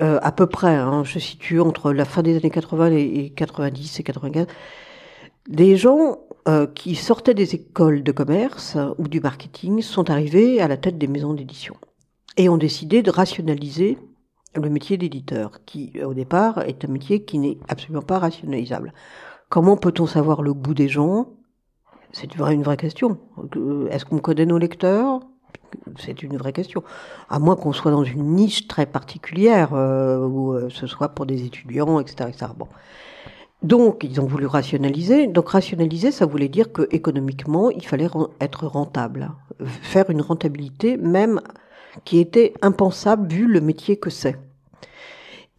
euh, 0.00 0.18
à 0.22 0.32
peu 0.32 0.46
près, 0.46 0.74
hein, 0.74 1.04
je 1.04 1.18
situe 1.18 1.60
entre 1.60 1.92
la 1.92 2.04
fin 2.04 2.22
des 2.22 2.36
années 2.36 2.50
80 2.50 2.92
et 2.92 3.32
90 3.36 4.00
et 4.00 4.02
95, 4.02 4.46
des 5.48 5.76
gens 5.76 6.18
euh, 6.48 6.66
qui 6.66 6.94
sortaient 6.94 7.34
des 7.34 7.54
écoles 7.54 8.02
de 8.02 8.12
commerce 8.12 8.76
ou 8.98 9.08
du 9.08 9.20
marketing 9.20 9.82
sont 9.82 10.10
arrivés 10.10 10.60
à 10.60 10.68
la 10.68 10.76
tête 10.76 10.98
des 10.98 11.06
maisons 11.06 11.34
d'édition 11.34 11.76
et 12.36 12.48
ont 12.48 12.56
décidé 12.56 13.02
de 13.02 13.10
rationaliser 13.10 13.98
le 14.54 14.70
métier 14.70 14.96
d'éditeur, 14.96 15.64
qui 15.64 15.92
au 16.04 16.14
départ 16.14 16.60
est 16.62 16.84
un 16.84 16.88
métier 16.88 17.24
qui 17.24 17.38
n'est 17.38 17.58
absolument 17.68 18.02
pas 18.02 18.18
rationalisable. 18.18 18.92
Comment 19.48 19.76
peut-on 19.76 20.06
savoir 20.06 20.42
le 20.42 20.54
goût 20.54 20.74
des 20.74 20.88
gens? 20.88 21.28
C'est 22.12 22.34
une 22.36 22.62
vraie 22.62 22.76
question. 22.76 23.18
Est-ce 23.90 24.04
qu'on 24.04 24.18
connaît 24.18 24.46
nos 24.46 24.58
lecteurs? 24.58 25.20
C'est 25.98 26.22
une 26.22 26.36
vraie 26.36 26.52
question. 26.52 26.82
À 27.28 27.38
moins 27.38 27.56
qu'on 27.56 27.72
soit 27.72 27.90
dans 27.90 28.04
une 28.04 28.34
niche 28.34 28.68
très 28.68 28.86
particulière, 28.86 29.74
euh, 29.74 30.24
où 30.24 30.52
euh, 30.52 30.68
ce 30.70 30.86
soit 30.86 31.08
pour 31.08 31.26
des 31.26 31.44
étudiants, 31.44 31.98
etc., 32.00 32.30
etc. 32.30 32.52
Bon. 32.56 32.68
Donc, 33.62 34.04
ils 34.04 34.20
ont 34.20 34.26
voulu 34.26 34.46
rationaliser. 34.46 35.26
Donc, 35.26 35.48
rationaliser, 35.48 36.12
ça 36.12 36.26
voulait 36.26 36.48
dire 36.48 36.72
que 36.72 36.86
économiquement, 36.90 37.70
il 37.70 37.84
fallait 37.84 38.08
être 38.40 38.66
rentable, 38.66 39.30
faire 39.64 40.10
une 40.10 40.20
rentabilité, 40.20 40.96
même 40.96 41.40
qui 42.04 42.18
était 42.18 42.54
impensable 42.62 43.28
vu 43.28 43.46
le 43.46 43.60
métier 43.60 43.96
que 43.96 44.10
c'est. 44.10 44.36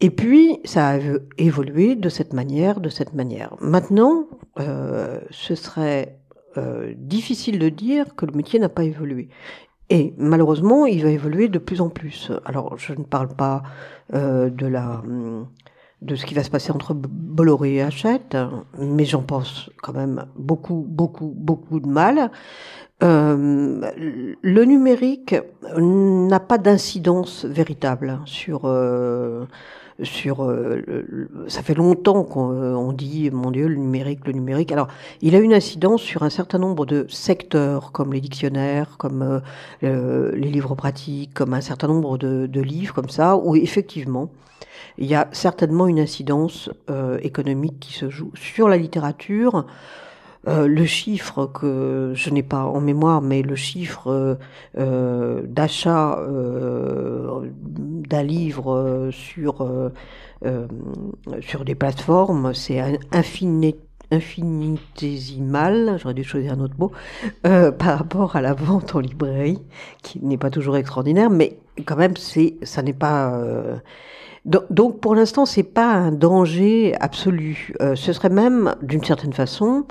Et 0.00 0.10
puis, 0.10 0.60
ça 0.64 0.90
a 0.90 0.98
évolué 1.38 1.94
de 1.96 2.08
cette 2.08 2.34
manière, 2.34 2.80
de 2.80 2.90
cette 2.90 3.14
manière. 3.14 3.56
Maintenant, 3.60 4.26
euh, 4.58 5.20
ce 5.30 5.54
serait 5.54 6.18
euh, 6.58 6.92
difficile 6.96 7.58
de 7.58 7.70
dire 7.70 8.14
que 8.14 8.26
le 8.26 8.32
métier 8.32 8.58
n'a 8.58 8.68
pas 8.68 8.84
évolué. 8.84 9.28
Et 9.88 10.12
malheureusement, 10.18 10.84
il 10.84 11.02
va 11.02 11.10
évoluer 11.10 11.48
de 11.48 11.58
plus 11.58 11.80
en 11.80 11.88
plus. 11.88 12.30
Alors, 12.44 12.76
je 12.76 12.92
ne 12.92 13.04
parle 13.04 13.28
pas 13.28 13.62
euh, 14.14 14.50
de 14.50 14.66
la 14.66 15.02
de 16.02 16.14
ce 16.14 16.26
qui 16.26 16.34
va 16.34 16.44
se 16.44 16.50
passer 16.50 16.72
entre 16.72 16.92
Bolloré 16.94 17.76
et 17.76 17.82
Hachette, 17.82 18.36
mais 18.78 19.06
j'en 19.06 19.22
pense 19.22 19.70
quand 19.82 19.94
même 19.94 20.26
beaucoup, 20.36 20.84
beaucoup, 20.86 21.32
beaucoup 21.34 21.80
de 21.80 21.88
mal. 21.88 22.30
Euh, 23.02 23.90
le 24.40 24.64
numérique 24.64 25.34
n'a 25.76 26.40
pas 26.40 26.56
d'incidence 26.56 27.44
véritable 27.44 28.20
sur 28.24 28.62
euh, 28.64 29.44
sur 30.02 30.42
euh, 30.42 31.26
ça 31.46 31.60
fait 31.62 31.74
longtemps 31.74 32.24
qu'on 32.24 32.92
dit 32.94 33.30
mon 33.30 33.50
dieu 33.50 33.68
le 33.68 33.74
numérique 33.76 34.26
le 34.26 34.32
numérique. 34.32 34.72
Alors 34.72 34.88
il 35.20 35.34
a 35.34 35.40
une 35.40 35.52
incidence 35.52 36.00
sur 36.00 36.22
un 36.22 36.30
certain 36.30 36.56
nombre 36.58 36.86
de 36.86 37.04
secteurs 37.10 37.92
comme 37.92 38.14
les 38.14 38.22
dictionnaires 38.22 38.96
comme 38.96 39.42
les 39.82 40.50
livres 40.50 40.74
pratiques 40.74 41.34
comme 41.34 41.52
un 41.52 41.60
certain 41.60 41.88
nombre 41.88 42.16
de, 42.16 42.46
de, 42.46 42.60
livres 42.62 42.94
comme 42.94 43.10
ça 43.10 43.36
où 43.36 43.56
effectivement 43.56 44.30
il 44.96 45.06
y 45.06 45.14
a 45.14 45.28
certainement 45.32 45.86
une 45.86 46.00
incidence 46.00 46.70
économique 47.20 47.78
qui 47.78 47.92
se 47.92 48.08
joue 48.08 48.32
sur 48.34 48.70
la 48.70 48.78
littérature 48.78 49.66
euh, 50.48 50.66
le 50.66 50.84
chiffre 50.84 51.46
que 51.46 52.12
je 52.14 52.30
n'ai 52.30 52.42
pas 52.42 52.64
en 52.64 52.80
mémoire, 52.80 53.20
mais 53.20 53.42
le 53.42 53.56
chiffre 53.56 54.10
euh, 54.10 54.36
euh 54.78 55.42
d'achat 55.46 56.20
d'un 58.08 58.22
livre 58.22 59.10
sur 59.12 59.68
sur 61.40 61.64
des 61.64 61.74
plateformes, 61.74 62.54
c'est 62.54 62.80
infinitésimal, 64.10 65.98
j'aurais 66.00 66.14
dû 66.14 66.22
choisir 66.24 66.52
un 66.52 66.60
autre 66.60 66.76
mot, 66.78 66.92
par 67.42 67.98
rapport 67.98 68.36
à 68.36 68.40
la 68.40 68.54
vente 68.54 68.94
en 68.94 69.00
librairie, 69.00 69.58
qui 70.02 70.24
n'est 70.24 70.38
pas 70.38 70.50
toujours 70.50 70.76
extraordinaire, 70.76 71.30
mais 71.30 71.58
quand 71.84 71.96
même, 71.96 72.16
c'est, 72.16 72.56
ça 72.62 72.82
n'est 72.82 72.92
pas. 72.92 73.40
donc, 74.44 75.00
pour 75.00 75.14
l'instant, 75.14 75.46
c'est 75.46 75.62
pas 75.62 75.92
un 75.92 76.12
danger 76.12 76.94
absolu. 77.00 77.74
ce 77.94 78.12
serait 78.12 78.30
même, 78.30 78.74
d'une 78.82 79.04
certaine 79.04 79.32
façon, 79.32 79.86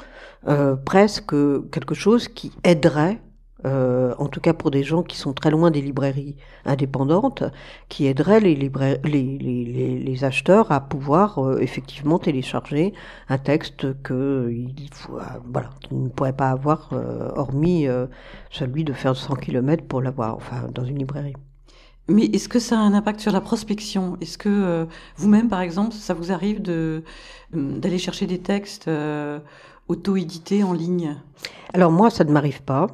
euh, 0.47 0.75
presque 0.75 1.35
quelque 1.71 1.95
chose 1.95 2.27
qui 2.27 2.51
aiderait 2.63 3.19
euh, 3.65 4.13
en 4.19 4.27
tout 4.27 4.39
cas 4.41 4.53
pour 4.53 4.69
des 4.69 4.83
gens 4.83 5.01
qui 5.01 5.17
sont 5.17 5.33
très 5.33 5.49
loin 5.49 5.71
des 5.71 5.81
librairies 5.81 6.35
indépendantes, 6.65 7.43
qui 7.89 8.05
aiderait 8.05 8.39
les, 8.39 8.53
les, 8.53 8.69
les, 9.03 9.99
les, 9.99 10.23
acheteurs 10.23 10.71
à 10.71 10.81
pouvoir 10.81 11.39
euh, 11.39 11.57
effectivement 11.61 12.19
télécharger 12.19 12.93
un 13.27 13.39
texte 13.39 13.99
que 14.03 14.51
il 14.51 14.89
faut, 14.93 15.17
voilà, 15.51 15.71
qu'ils 15.81 16.03
ne 16.03 16.09
pourraient 16.09 16.33
pas 16.33 16.51
avoir 16.51 16.93
hormis 17.35 17.87
celui 18.51 18.83
de 18.83 18.93
faire 18.93 19.15
100 19.15 19.35
km 19.37 19.83
pour 19.87 20.01
l'avoir, 20.01 20.35
enfin 20.35 20.67
dans 20.71 20.85
une 20.85 20.99
librairie. 20.99 21.33
Mais 22.07 22.25
est-ce 22.25 22.47
que 22.47 22.59
ça 22.59 22.77
a 22.77 22.81
un 22.81 22.93
impact 22.93 23.19
sur 23.19 23.31
la 23.31 23.41
prospection? 23.41 24.17
Est-ce 24.21 24.37
que 24.37 24.85
vous-même, 25.17 25.49
par 25.49 25.61
exemple, 25.61 25.93
ça 25.93 26.13
vous 26.13 26.31
arrive 26.31 26.61
de 26.61 27.03
d'aller 27.51 27.97
chercher 27.97 28.27
des 28.27 28.39
textes 28.39 28.89
auto-édité 29.87 30.63
en 30.63 30.73
ligne? 30.73 31.15
Alors 31.73 31.91
moi, 31.91 32.09
ça 32.09 32.23
ne 32.23 32.31
m'arrive 32.31 32.61
pas, 32.63 32.87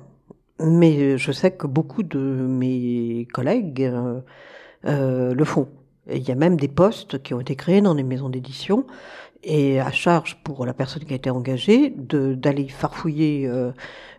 mais 0.60 1.18
je 1.18 1.32
sais 1.32 1.52
que 1.52 1.68
beaucoup 1.68 2.04
de 2.04 2.20
mes 2.20 3.28
collègues 3.34 3.84
euh, 3.84 4.22
euh, 4.86 5.34
le 5.34 5.46
font. 5.46 5.68
Il 6.12 6.28
y 6.28 6.32
a 6.32 6.36
même 6.36 6.58
des 6.58 6.68
postes 6.68 7.22
qui 7.22 7.34
ont 7.34 7.40
été 7.40 7.56
créés 7.56 7.82
dans 7.82 7.94
les 7.94 8.04
maisons 8.04 8.30
d'édition 8.30 8.86
et 9.44 9.80
à 9.80 9.92
charge 9.92 10.38
pour 10.44 10.66
la 10.66 10.74
personne 10.74 11.04
qui 11.04 11.14
a 11.14 11.16
été 11.16 11.30
engagée 11.30 11.94
d'aller 11.96 12.68
farfouiller 12.68 13.50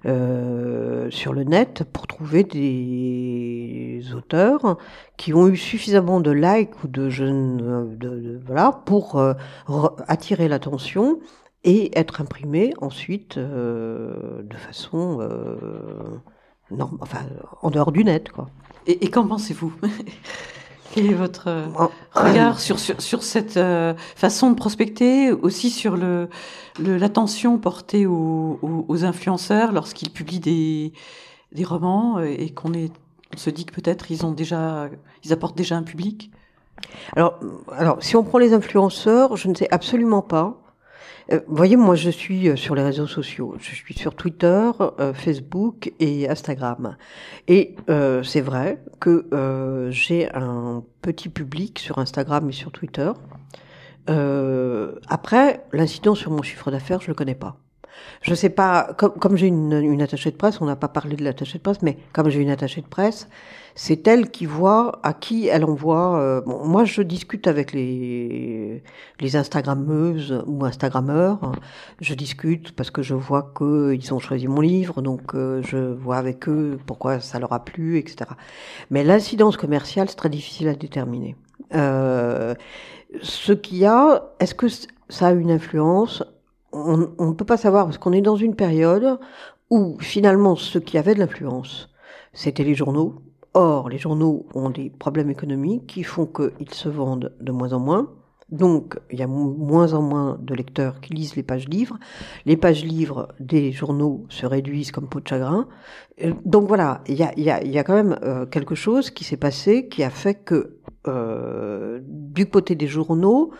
euh, 0.07 1.11
sur 1.11 1.33
le 1.33 1.45
net 1.45 1.85
pour 1.93 2.07
trouver 2.07 2.43
des 2.45 4.03
auteurs 4.15 4.79
qui 5.17 5.33
ont 5.33 5.49
eu 5.49 5.57
suffisamment 5.57 6.21
de 6.21 6.31
likes 6.31 6.83
ou 6.83 6.89
de 6.89 7.09
jeunes 7.09 7.97
de, 7.97 8.41
voilà 8.45 8.83
pour 8.85 9.23
attirer 10.09 10.49
l'attention 10.49 11.21
et 11.65 11.97
être 11.99 12.21
imprimé 12.21 12.73
ensuite 12.81 13.39
euh, 13.39 14.43
de 14.43 14.57
façon 14.57 15.19
euh, 15.21 16.21
non, 16.71 16.91
enfin, 17.01 17.21
en 17.61 17.71
dehors 17.71 17.93
du 17.93 18.05
net. 18.05 18.31
Quoi. 18.31 18.49
Et, 18.87 19.11
qu'en 19.11 19.27
pensez-vous? 19.27 19.73
Quel 20.93 21.07
est 21.07 21.15
votre 21.15 21.49
euh, 21.49 21.67
regard 22.15 22.61
sur, 22.61 22.79
sur, 22.79 23.01
sur 23.01 23.23
cette 23.23 23.59
façon 24.15 24.51
de 24.51 24.55
prospecter, 24.55 25.33
aussi 25.33 25.71
sur 25.71 25.97
le 25.97 26.29
l'attention 26.79 27.59
portée 27.59 28.07
aux, 28.07 28.59
aux, 28.63 29.05
influenceurs 29.05 29.73
lorsqu'ils 29.73 30.11
publient 30.11 30.41
des, 30.41 30.93
des 31.53 31.65
romans 31.65 32.21
et 32.21 32.51
qu'on 32.51 32.73
est 32.73 32.93
on 33.35 33.39
se 33.39 33.51
dit 33.51 33.65
que 33.65 33.75
peut-être 33.75 34.11
ils 34.11 34.25
ont 34.27 34.33
déjà 34.33 34.89
ils 35.25 35.33
apportent 35.33 35.57
déjà 35.57 35.77
un 35.77 35.83
public? 35.83 36.31
Alors, 37.17 37.39
alors, 37.71 38.03
si 38.03 38.17
on 38.17 38.25
prend 38.25 38.39
les 38.39 38.53
influenceurs, 38.53 39.37
je 39.37 39.49
ne 39.49 39.55
sais 39.55 39.69
absolument 39.71 40.23
pas 40.23 40.62
euh, 41.31 41.41
vous 41.47 41.57
voyez, 41.57 41.77
moi, 41.77 41.95
je 41.95 42.11
suis 42.11 42.49
euh, 42.49 42.57
sur 42.57 42.75
les 42.75 42.83
réseaux 42.83 43.07
sociaux. 43.07 43.55
Je 43.59 43.75
suis 43.75 43.95
sur 43.95 44.15
Twitter, 44.15 44.71
euh, 44.81 45.15
Facebook 45.15 45.93
et 46.01 46.29
Instagram. 46.29 46.97
Et 47.49 47.77
c'est 48.23 48.41
vrai 48.41 48.83
que 49.01 49.27
j'ai 49.91 50.33
un 50.35 50.83
petit 51.03 51.29
public 51.29 51.79
sur 51.79 51.99
Instagram 51.99 52.49
et 52.49 52.53
sur 52.53 52.71
Twitter. 52.73 53.11
après, 55.09 55.65
l'incidence 55.73 56.19
sur 56.19 56.31
mon 56.31 56.43
chiffre 56.43 56.71
d'affaires, 56.71 57.01
je 57.01 57.09
le 57.09 57.15
connais 57.15 57.35
pas. 57.35 57.57
Je 58.23 58.35
sais 58.35 58.51
pas, 58.51 58.95
comme, 58.95 59.37
j'ai 59.37 59.49
une, 59.49 60.03
attachée 60.03 60.31
de 60.31 60.37
presse, 60.37 60.61
on 60.61 60.67
n'a 60.67 60.77
pas 60.77 60.89
parlé 60.89 61.17
de 61.17 61.25
l'attachée 61.25 61.59
de 61.59 61.63
presse, 61.63 61.83
mais 61.83 61.99
comme 62.13 62.29
j'ai 62.29 62.41
une 62.41 62.51
attachée 62.51 62.81
de 62.81 62.87
presse, 62.87 63.29
c'est 63.75 64.07
elle 64.07 64.31
qui 64.31 64.47
voit 64.47 65.01
à 65.03 65.13
qui 65.13 65.49
elle 65.49 65.65
envoie. 65.65 66.19
Euh, 66.19 66.43
moi, 66.47 66.85
je 66.85 67.03
discute 67.03 67.47
avec 67.47 67.73
les, 67.73 68.83
les 69.21 69.37
Instagrammeuses 69.37 70.43
ou 70.47 70.65
Instagrammeurs. 70.65 71.53
Je 72.01 72.15
discute 72.15 72.73
parce 72.73 72.91
que 72.91 73.03
je 73.03 73.15
vois 73.15 73.53
qu'ils 73.57 74.15
ont 74.15 74.19
choisi 74.19 74.47
mon 74.47 74.61
livre, 74.61 75.03
donc 75.03 75.35
euh, 75.35 75.63
je 75.63 75.79
vois 75.79 76.17
avec 76.17 76.49
eux 76.49 76.79
pourquoi 76.87 77.21
ça 77.21 77.39
leur 77.39 77.53
a 77.53 77.65
plu, 77.65 77.99
etc. 77.99 78.31
Mais 78.91 79.05
l'incidence 79.05 79.57
commerciale, 79.57 80.09
c'est 80.09 80.17
très 80.17 80.29
difficile 80.31 80.69
à 80.69 80.75
déterminer. 80.75 81.35
Euh, 81.75 82.55
ce 83.21 83.53
qu'il 83.53 83.79
y 83.79 83.87
a, 83.87 84.25
est-ce 84.41 84.55
que 84.55 84.67
ça 85.09 85.29
a 85.29 85.33
une 85.33 85.51
influence 85.51 86.23
On 86.73 86.97
ne 86.97 87.33
peut 87.33 87.45
pas 87.45 87.57
savoir 87.57 87.85
parce 87.85 87.99
qu'on 87.99 88.13
est 88.13 88.23
dans 88.23 88.37
une 88.37 88.57
période 88.57 89.19
où 89.71 89.97
finalement 90.01 90.57
ce 90.57 90.79
qui 90.79 90.99
avait 90.99 91.15
de 91.15 91.21
l'influence, 91.21 91.91
c'était 92.33 92.65
les 92.65 92.75
journaux. 92.75 93.23
Or, 93.55 93.91
les 93.91 93.99
journaux 93.99 94.47
ont 94.55 94.71
des 94.71 94.89
problèmes 94.89 95.31
économiques 95.31 95.87
qui 95.87 96.03
font 96.03 96.27
qu'ils 96.27 96.73
se 96.73 96.89
vendent 96.89 97.33
de 97.41 97.53
moins 97.53 97.73
en 97.75 97.81
moins. 97.81 98.09
Donc, 98.53 98.99
il 99.11 99.19
y 99.19 99.23
a 99.23 99.27
moins 99.27 99.95
en 99.95 100.03
moins 100.03 100.39
de 100.41 100.55
lecteurs 100.55 101.01
qui 101.01 101.15
lisent 101.15 101.37
les 101.37 101.43
pages 101.43 101.69
livres. 101.69 101.99
Les 102.45 102.59
pages 102.59 102.85
livres 102.85 103.29
des 103.41 103.73
journaux 103.73 104.27
se 104.29 104.45
réduisent 104.45 104.93
comme 104.93 105.09
peau 105.09 105.21
de 105.21 105.27
chagrin. 105.27 105.69
Euh, 106.23 106.35
donc 106.45 106.69
voilà, 106.69 107.03
il 107.09 107.17
y 107.17 107.23
a, 107.51 107.85
quand 107.85 107.95
même 107.95 108.19
euh, 108.23 108.45
quelque 108.45 108.75
chose 108.75 109.11
qui 109.11 109.25
s'est 109.25 109.39
passé 109.39 109.89
qui 109.89 110.03
a 110.03 110.11
fait 110.11 110.35
que 110.35 110.77
euh, 111.09 112.01
du 112.05 112.45
côté 112.45 112.75
des 112.75 112.87
journaux, 112.87 113.53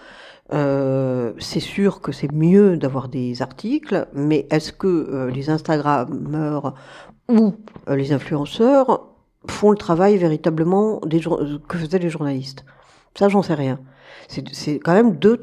euh, 0.53 1.33
c'est 1.39 1.61
sûr 1.61 2.01
que 2.01 2.13
c'est 2.13 2.31
mieux 2.33 2.77
d'avoir 2.77 3.09
des 3.09 3.43
articles, 3.43 4.07
mais 4.13 4.47
est-ce 4.51 4.73
que 4.73 4.87
euh, 4.87 5.31
les 5.31 5.51
Instagrammeurs 5.51 6.75
ou 7.29 7.55
les 7.89 8.13
influenceurs 8.13 9.09
font 9.49 9.71
le 9.71 9.77
travail 9.77 10.17
véritablement 10.17 11.01
des, 11.07 11.21
que 11.21 11.79
faisaient 11.79 11.99
les 11.99 12.11
journalistes? 12.11 12.65
Ça, 13.15 13.29
j'en 13.29 13.43
sais 13.43 13.55
rien 13.55 13.79
c'est 14.29 14.79
quand 14.79 14.93
même 14.93 15.17
deux, 15.17 15.39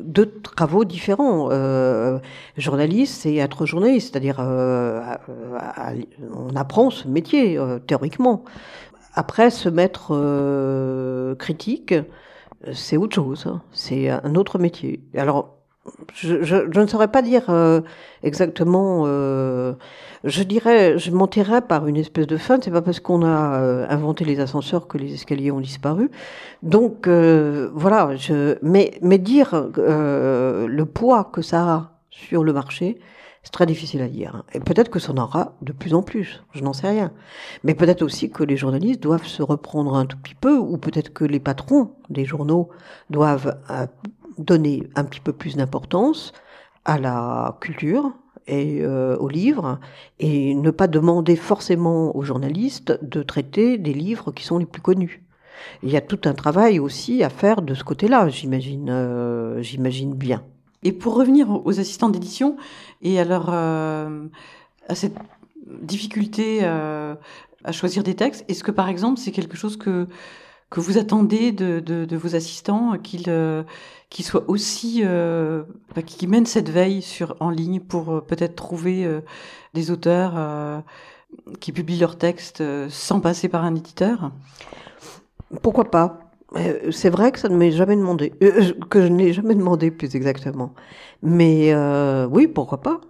deux 0.00 0.40
travaux 0.42 0.84
différents. 0.84 1.48
Euh, 1.50 2.18
journaliste, 2.56 3.22
c'est 3.22 3.36
être 3.36 3.66
journaliste, 3.66 4.12
c'est-à-dire 4.12 4.36
euh, 4.40 5.00
on 6.34 6.54
apprend 6.56 6.90
ce 6.90 7.08
métier 7.08 7.58
euh, 7.58 7.78
théoriquement. 7.78 8.44
Après, 9.14 9.50
se 9.50 9.68
mettre 9.68 10.10
euh, 10.12 11.34
critique, 11.34 11.94
c'est 12.72 12.96
autre 12.96 13.14
chose. 13.14 13.46
Hein. 13.46 13.62
C'est 13.72 14.10
un 14.10 14.34
autre 14.34 14.58
métier. 14.58 15.00
Alors, 15.16 15.60
je, 16.14 16.78
ne 16.80 16.86
saurais 16.86 17.08
pas 17.08 17.22
dire 17.22 17.44
euh, 17.48 17.80
exactement. 18.22 19.04
Euh, 19.06 19.74
je 20.24 20.42
dirais, 20.42 20.98
je 20.98 21.10
mentirais 21.10 21.62
par 21.62 21.86
une 21.86 21.96
espèce 21.96 22.26
de 22.26 22.36
fin. 22.36 22.58
C'est 22.62 22.70
pas 22.70 22.82
parce 22.82 23.00
qu'on 23.00 23.22
a 23.24 23.60
euh, 23.60 23.86
inventé 23.88 24.24
les 24.24 24.40
ascenseurs 24.40 24.88
que 24.88 24.98
les 24.98 25.14
escaliers 25.14 25.50
ont 25.50 25.60
disparu. 25.60 26.10
Donc 26.62 27.06
euh, 27.06 27.70
voilà. 27.74 28.14
Je, 28.16 28.56
mais 28.62 29.18
dire 29.18 29.68
le 29.76 30.84
poids 30.84 31.24
que 31.24 31.42
ça 31.42 31.62
a 31.62 31.90
sur 32.10 32.44
le 32.44 32.52
marché, 32.52 32.98
c'est 33.42 33.52
très 33.52 33.66
difficile 33.66 34.02
à 34.02 34.08
dire. 34.08 34.44
Et 34.52 34.60
peut-être 34.60 34.90
que 34.90 34.98
ça 34.98 35.12
en 35.12 35.16
aura 35.16 35.54
de 35.62 35.72
plus 35.72 35.94
en 35.94 36.02
plus. 36.02 36.42
Je 36.52 36.62
n'en 36.62 36.72
sais 36.72 36.88
rien. 36.88 37.12
Mais 37.64 37.74
peut-être 37.74 38.02
aussi 38.02 38.30
que 38.30 38.44
les 38.44 38.56
journalistes 38.56 39.02
doivent 39.02 39.26
se 39.26 39.42
reprendre 39.42 39.94
un 39.94 40.06
tout 40.06 40.18
petit 40.18 40.34
peu, 40.34 40.58
ou 40.58 40.76
peut-être 40.76 41.12
que 41.12 41.24
les 41.24 41.40
patrons 41.40 41.92
des 42.10 42.24
journaux 42.24 42.68
doivent 43.08 43.56
donner 44.38 44.88
un 44.94 45.04
petit 45.04 45.20
peu 45.20 45.32
plus 45.32 45.56
d'importance 45.56 46.32
à 46.84 46.98
la 46.98 47.56
culture 47.60 48.12
et 48.46 48.80
euh, 48.82 49.16
aux 49.18 49.28
livres 49.28 49.78
et 50.18 50.54
ne 50.54 50.70
pas 50.70 50.88
demander 50.88 51.36
forcément 51.36 52.16
aux 52.16 52.22
journalistes 52.22 52.98
de 53.02 53.22
traiter 53.22 53.78
des 53.78 53.94
livres 53.94 54.32
qui 54.32 54.44
sont 54.44 54.58
les 54.58 54.66
plus 54.66 54.82
connus. 54.82 55.22
Il 55.82 55.90
y 55.90 55.96
a 55.96 56.00
tout 56.00 56.20
un 56.24 56.32
travail 56.32 56.78
aussi 56.78 57.22
à 57.22 57.28
faire 57.28 57.62
de 57.62 57.74
ce 57.74 57.84
côté-là, 57.84 58.28
j'imagine, 58.28 58.88
euh, 58.90 59.62
j'imagine 59.62 60.14
bien. 60.14 60.42
Et 60.82 60.92
pour 60.92 61.14
revenir 61.14 61.50
aux 61.66 61.78
assistants 61.78 62.08
d'édition 62.08 62.56
et 63.02 63.20
alors 63.20 63.46
euh, 63.50 64.26
à 64.88 64.94
cette 64.94 65.16
difficulté 65.82 66.64
à 66.64 67.72
choisir 67.72 68.02
des 68.02 68.14
textes, 68.14 68.44
est-ce 68.48 68.64
que 68.64 68.70
par 68.70 68.88
exemple 68.88 69.20
c'est 69.20 69.32
quelque 69.32 69.56
chose 69.56 69.76
que 69.76 70.06
que 70.70 70.78
vous 70.78 70.98
attendez 70.98 71.50
de, 71.50 71.80
de, 71.80 72.16
vos 72.16 72.36
assistants, 72.36 72.96
qu'ils 72.96 73.24
euh, 73.26 73.64
qu'ils 74.08 74.24
soient 74.24 74.48
aussi, 74.48 75.02
euh, 75.04 75.64
bah, 75.94 76.02
qui 76.02 76.26
mènent 76.28 76.46
cette 76.46 76.70
veille 76.70 77.02
sur 77.02 77.36
en 77.40 77.50
ligne 77.50 77.80
pour 77.80 78.10
euh, 78.10 78.20
peut-être 78.20 78.54
trouver 78.54 79.04
euh, 79.04 79.20
des 79.74 79.90
auteurs 79.90 80.34
euh, 80.36 80.80
qui 81.58 81.72
publient 81.72 81.98
leurs 81.98 82.18
textes 82.18 82.62
sans 82.88 83.20
passer 83.20 83.48
par 83.48 83.64
un 83.64 83.74
éditeur? 83.74 84.30
Pourquoi 85.62 85.90
pas? 85.90 86.29
C'est 86.90 87.10
vrai 87.10 87.32
que 87.32 87.38
ça 87.38 87.48
ne 87.48 87.56
m'est 87.56 87.70
jamais 87.70 87.96
demandé, 87.96 88.30
que 88.90 89.02
je 89.02 89.06
n'ai 89.06 89.32
jamais 89.32 89.54
demandé 89.54 89.90
plus 89.90 90.14
exactement. 90.14 90.74
Mais 91.22 91.74
oui, 92.30 92.48
pourquoi 92.48 92.80
pas 92.80 93.00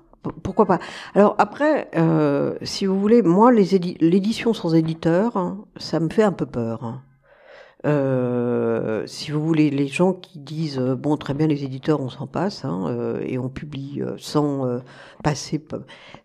pourquoi 0.43 0.66
pas 0.66 0.78
Alors 1.14 1.34
après, 1.38 1.88
euh, 1.97 2.55
si 2.62 2.86
vous 2.86 2.99
voulez, 3.01 3.22
moi, 3.22 3.51
l'édition 3.53 4.53
sans 4.53 4.74
éditeur, 4.74 5.36
hein, 5.36 5.64
ça 5.76 5.99
me 6.01 6.11
fait 6.11 6.22
un 6.22 6.32
peu 6.32 6.47
peur. 6.47 6.84
Hein. 6.84 7.03
Euh, 7.86 9.07
si 9.07 9.30
vous 9.30 9.41
voulez, 9.41 9.70
les 9.70 9.86
gens 9.86 10.12
qui 10.12 10.38
disent 10.38 10.78
euh, 10.78 10.95
bon 10.95 11.16
très 11.16 11.32
bien 11.32 11.47
les 11.47 11.64
éditeurs 11.64 12.03
on 12.03 12.11
s'en 12.11 12.26
passe 12.26 12.66
hein, 12.66 12.84
euh, 12.88 13.22
et 13.24 13.38
on 13.38 13.49
publie 13.49 14.03
euh, 14.03 14.16
sans 14.18 14.66
euh, 14.66 14.80
passer, 15.24 15.64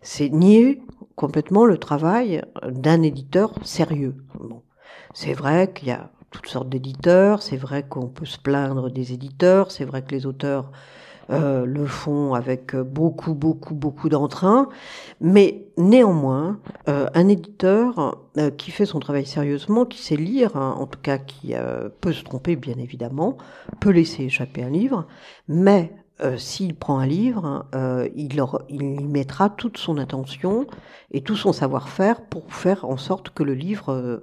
c'est 0.02 0.28
nier 0.28 0.82
complètement 1.14 1.64
le 1.64 1.78
travail 1.78 2.42
d'un 2.68 3.00
éditeur 3.00 3.54
sérieux. 3.64 4.16
C'est 5.14 5.32
vrai 5.32 5.72
qu'il 5.72 5.88
y 5.88 5.92
a 5.92 6.10
toutes 6.36 6.48
sortes 6.48 6.68
d'éditeurs, 6.68 7.40
c'est 7.40 7.56
vrai 7.56 7.82
qu'on 7.82 8.08
peut 8.08 8.26
se 8.26 8.38
plaindre 8.38 8.90
des 8.90 9.14
éditeurs, 9.14 9.70
c'est 9.70 9.86
vrai 9.86 10.02
que 10.02 10.10
les 10.10 10.26
auteurs 10.26 10.70
euh, 11.30 11.64
le 11.64 11.86
font 11.86 12.34
avec 12.34 12.76
beaucoup, 12.76 13.34
beaucoup, 13.34 13.74
beaucoup 13.74 14.10
d'entrain. 14.10 14.68
Mais 15.22 15.64
néanmoins, 15.78 16.60
euh, 16.88 17.08
un 17.14 17.28
éditeur 17.28 18.18
euh, 18.36 18.50
qui 18.50 18.70
fait 18.70 18.84
son 18.84 19.00
travail 19.00 19.24
sérieusement, 19.24 19.86
qui 19.86 19.98
sait 19.98 20.16
lire, 20.16 20.56
hein, 20.56 20.74
en 20.78 20.86
tout 20.86 21.00
cas 21.00 21.16
qui 21.16 21.54
euh, 21.54 21.88
peut 22.00 22.12
se 22.12 22.22
tromper 22.22 22.54
bien 22.54 22.76
évidemment, 22.78 23.38
peut 23.80 23.90
laisser 23.90 24.24
échapper 24.24 24.62
un 24.62 24.70
livre, 24.70 25.06
mais 25.48 25.92
s'il 26.38 26.74
prend 26.74 26.98
un 26.98 27.06
livre, 27.06 27.66
il 28.16 28.34
y 28.34 29.04
mettra 29.04 29.50
toute 29.50 29.76
son 29.76 29.98
attention 29.98 30.66
et 31.10 31.20
tout 31.20 31.36
son 31.36 31.52
savoir-faire 31.52 32.22
pour 32.22 32.54
faire 32.54 32.86
en 32.86 32.96
sorte 32.96 33.28
que 33.28 33.42
le 33.42 33.52
livre 33.52 34.22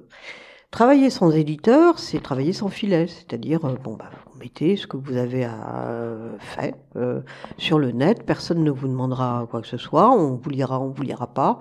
Travailler 0.74 1.12
sans 1.12 1.30
éditeur, 1.30 2.00
c'est 2.00 2.20
travailler 2.20 2.52
sans 2.52 2.68
filet, 2.68 3.06
c'est-à-dire, 3.06 3.64
euh, 3.64 3.76
bon, 3.76 3.94
bah, 3.94 4.10
vous 4.26 4.40
mettez 4.40 4.76
ce 4.76 4.88
que 4.88 4.98
vous 4.98 5.18
avez 5.18 5.46
euh, 5.46 6.36
faire 6.40 6.74
euh, 6.96 7.22
sur 7.60 7.78
le 7.78 7.92
net, 7.92 8.26
personne 8.26 8.64
ne 8.64 8.72
vous 8.72 8.88
demandera 8.88 9.46
quoi 9.52 9.62
que 9.62 9.68
ce 9.68 9.78
soit, 9.78 10.10
on 10.10 10.34
vous 10.34 10.50
lira, 10.50 10.80
on 10.80 10.90
vous 10.90 11.04
lira 11.04 11.28
pas, 11.28 11.60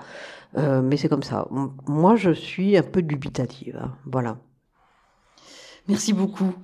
mais 0.57 0.97
c'est 0.97 1.11
comme 1.11 1.23
ça. 1.23 1.47
Moi, 1.87 2.17
je 2.17 2.31
suis 2.31 2.75
un 2.75 2.83
peu 2.83 3.03
dubitative, 3.03 3.79
hein, 3.83 3.93
voilà. 4.07 4.39
Merci 5.89 6.15
beaucoup. 6.15 6.55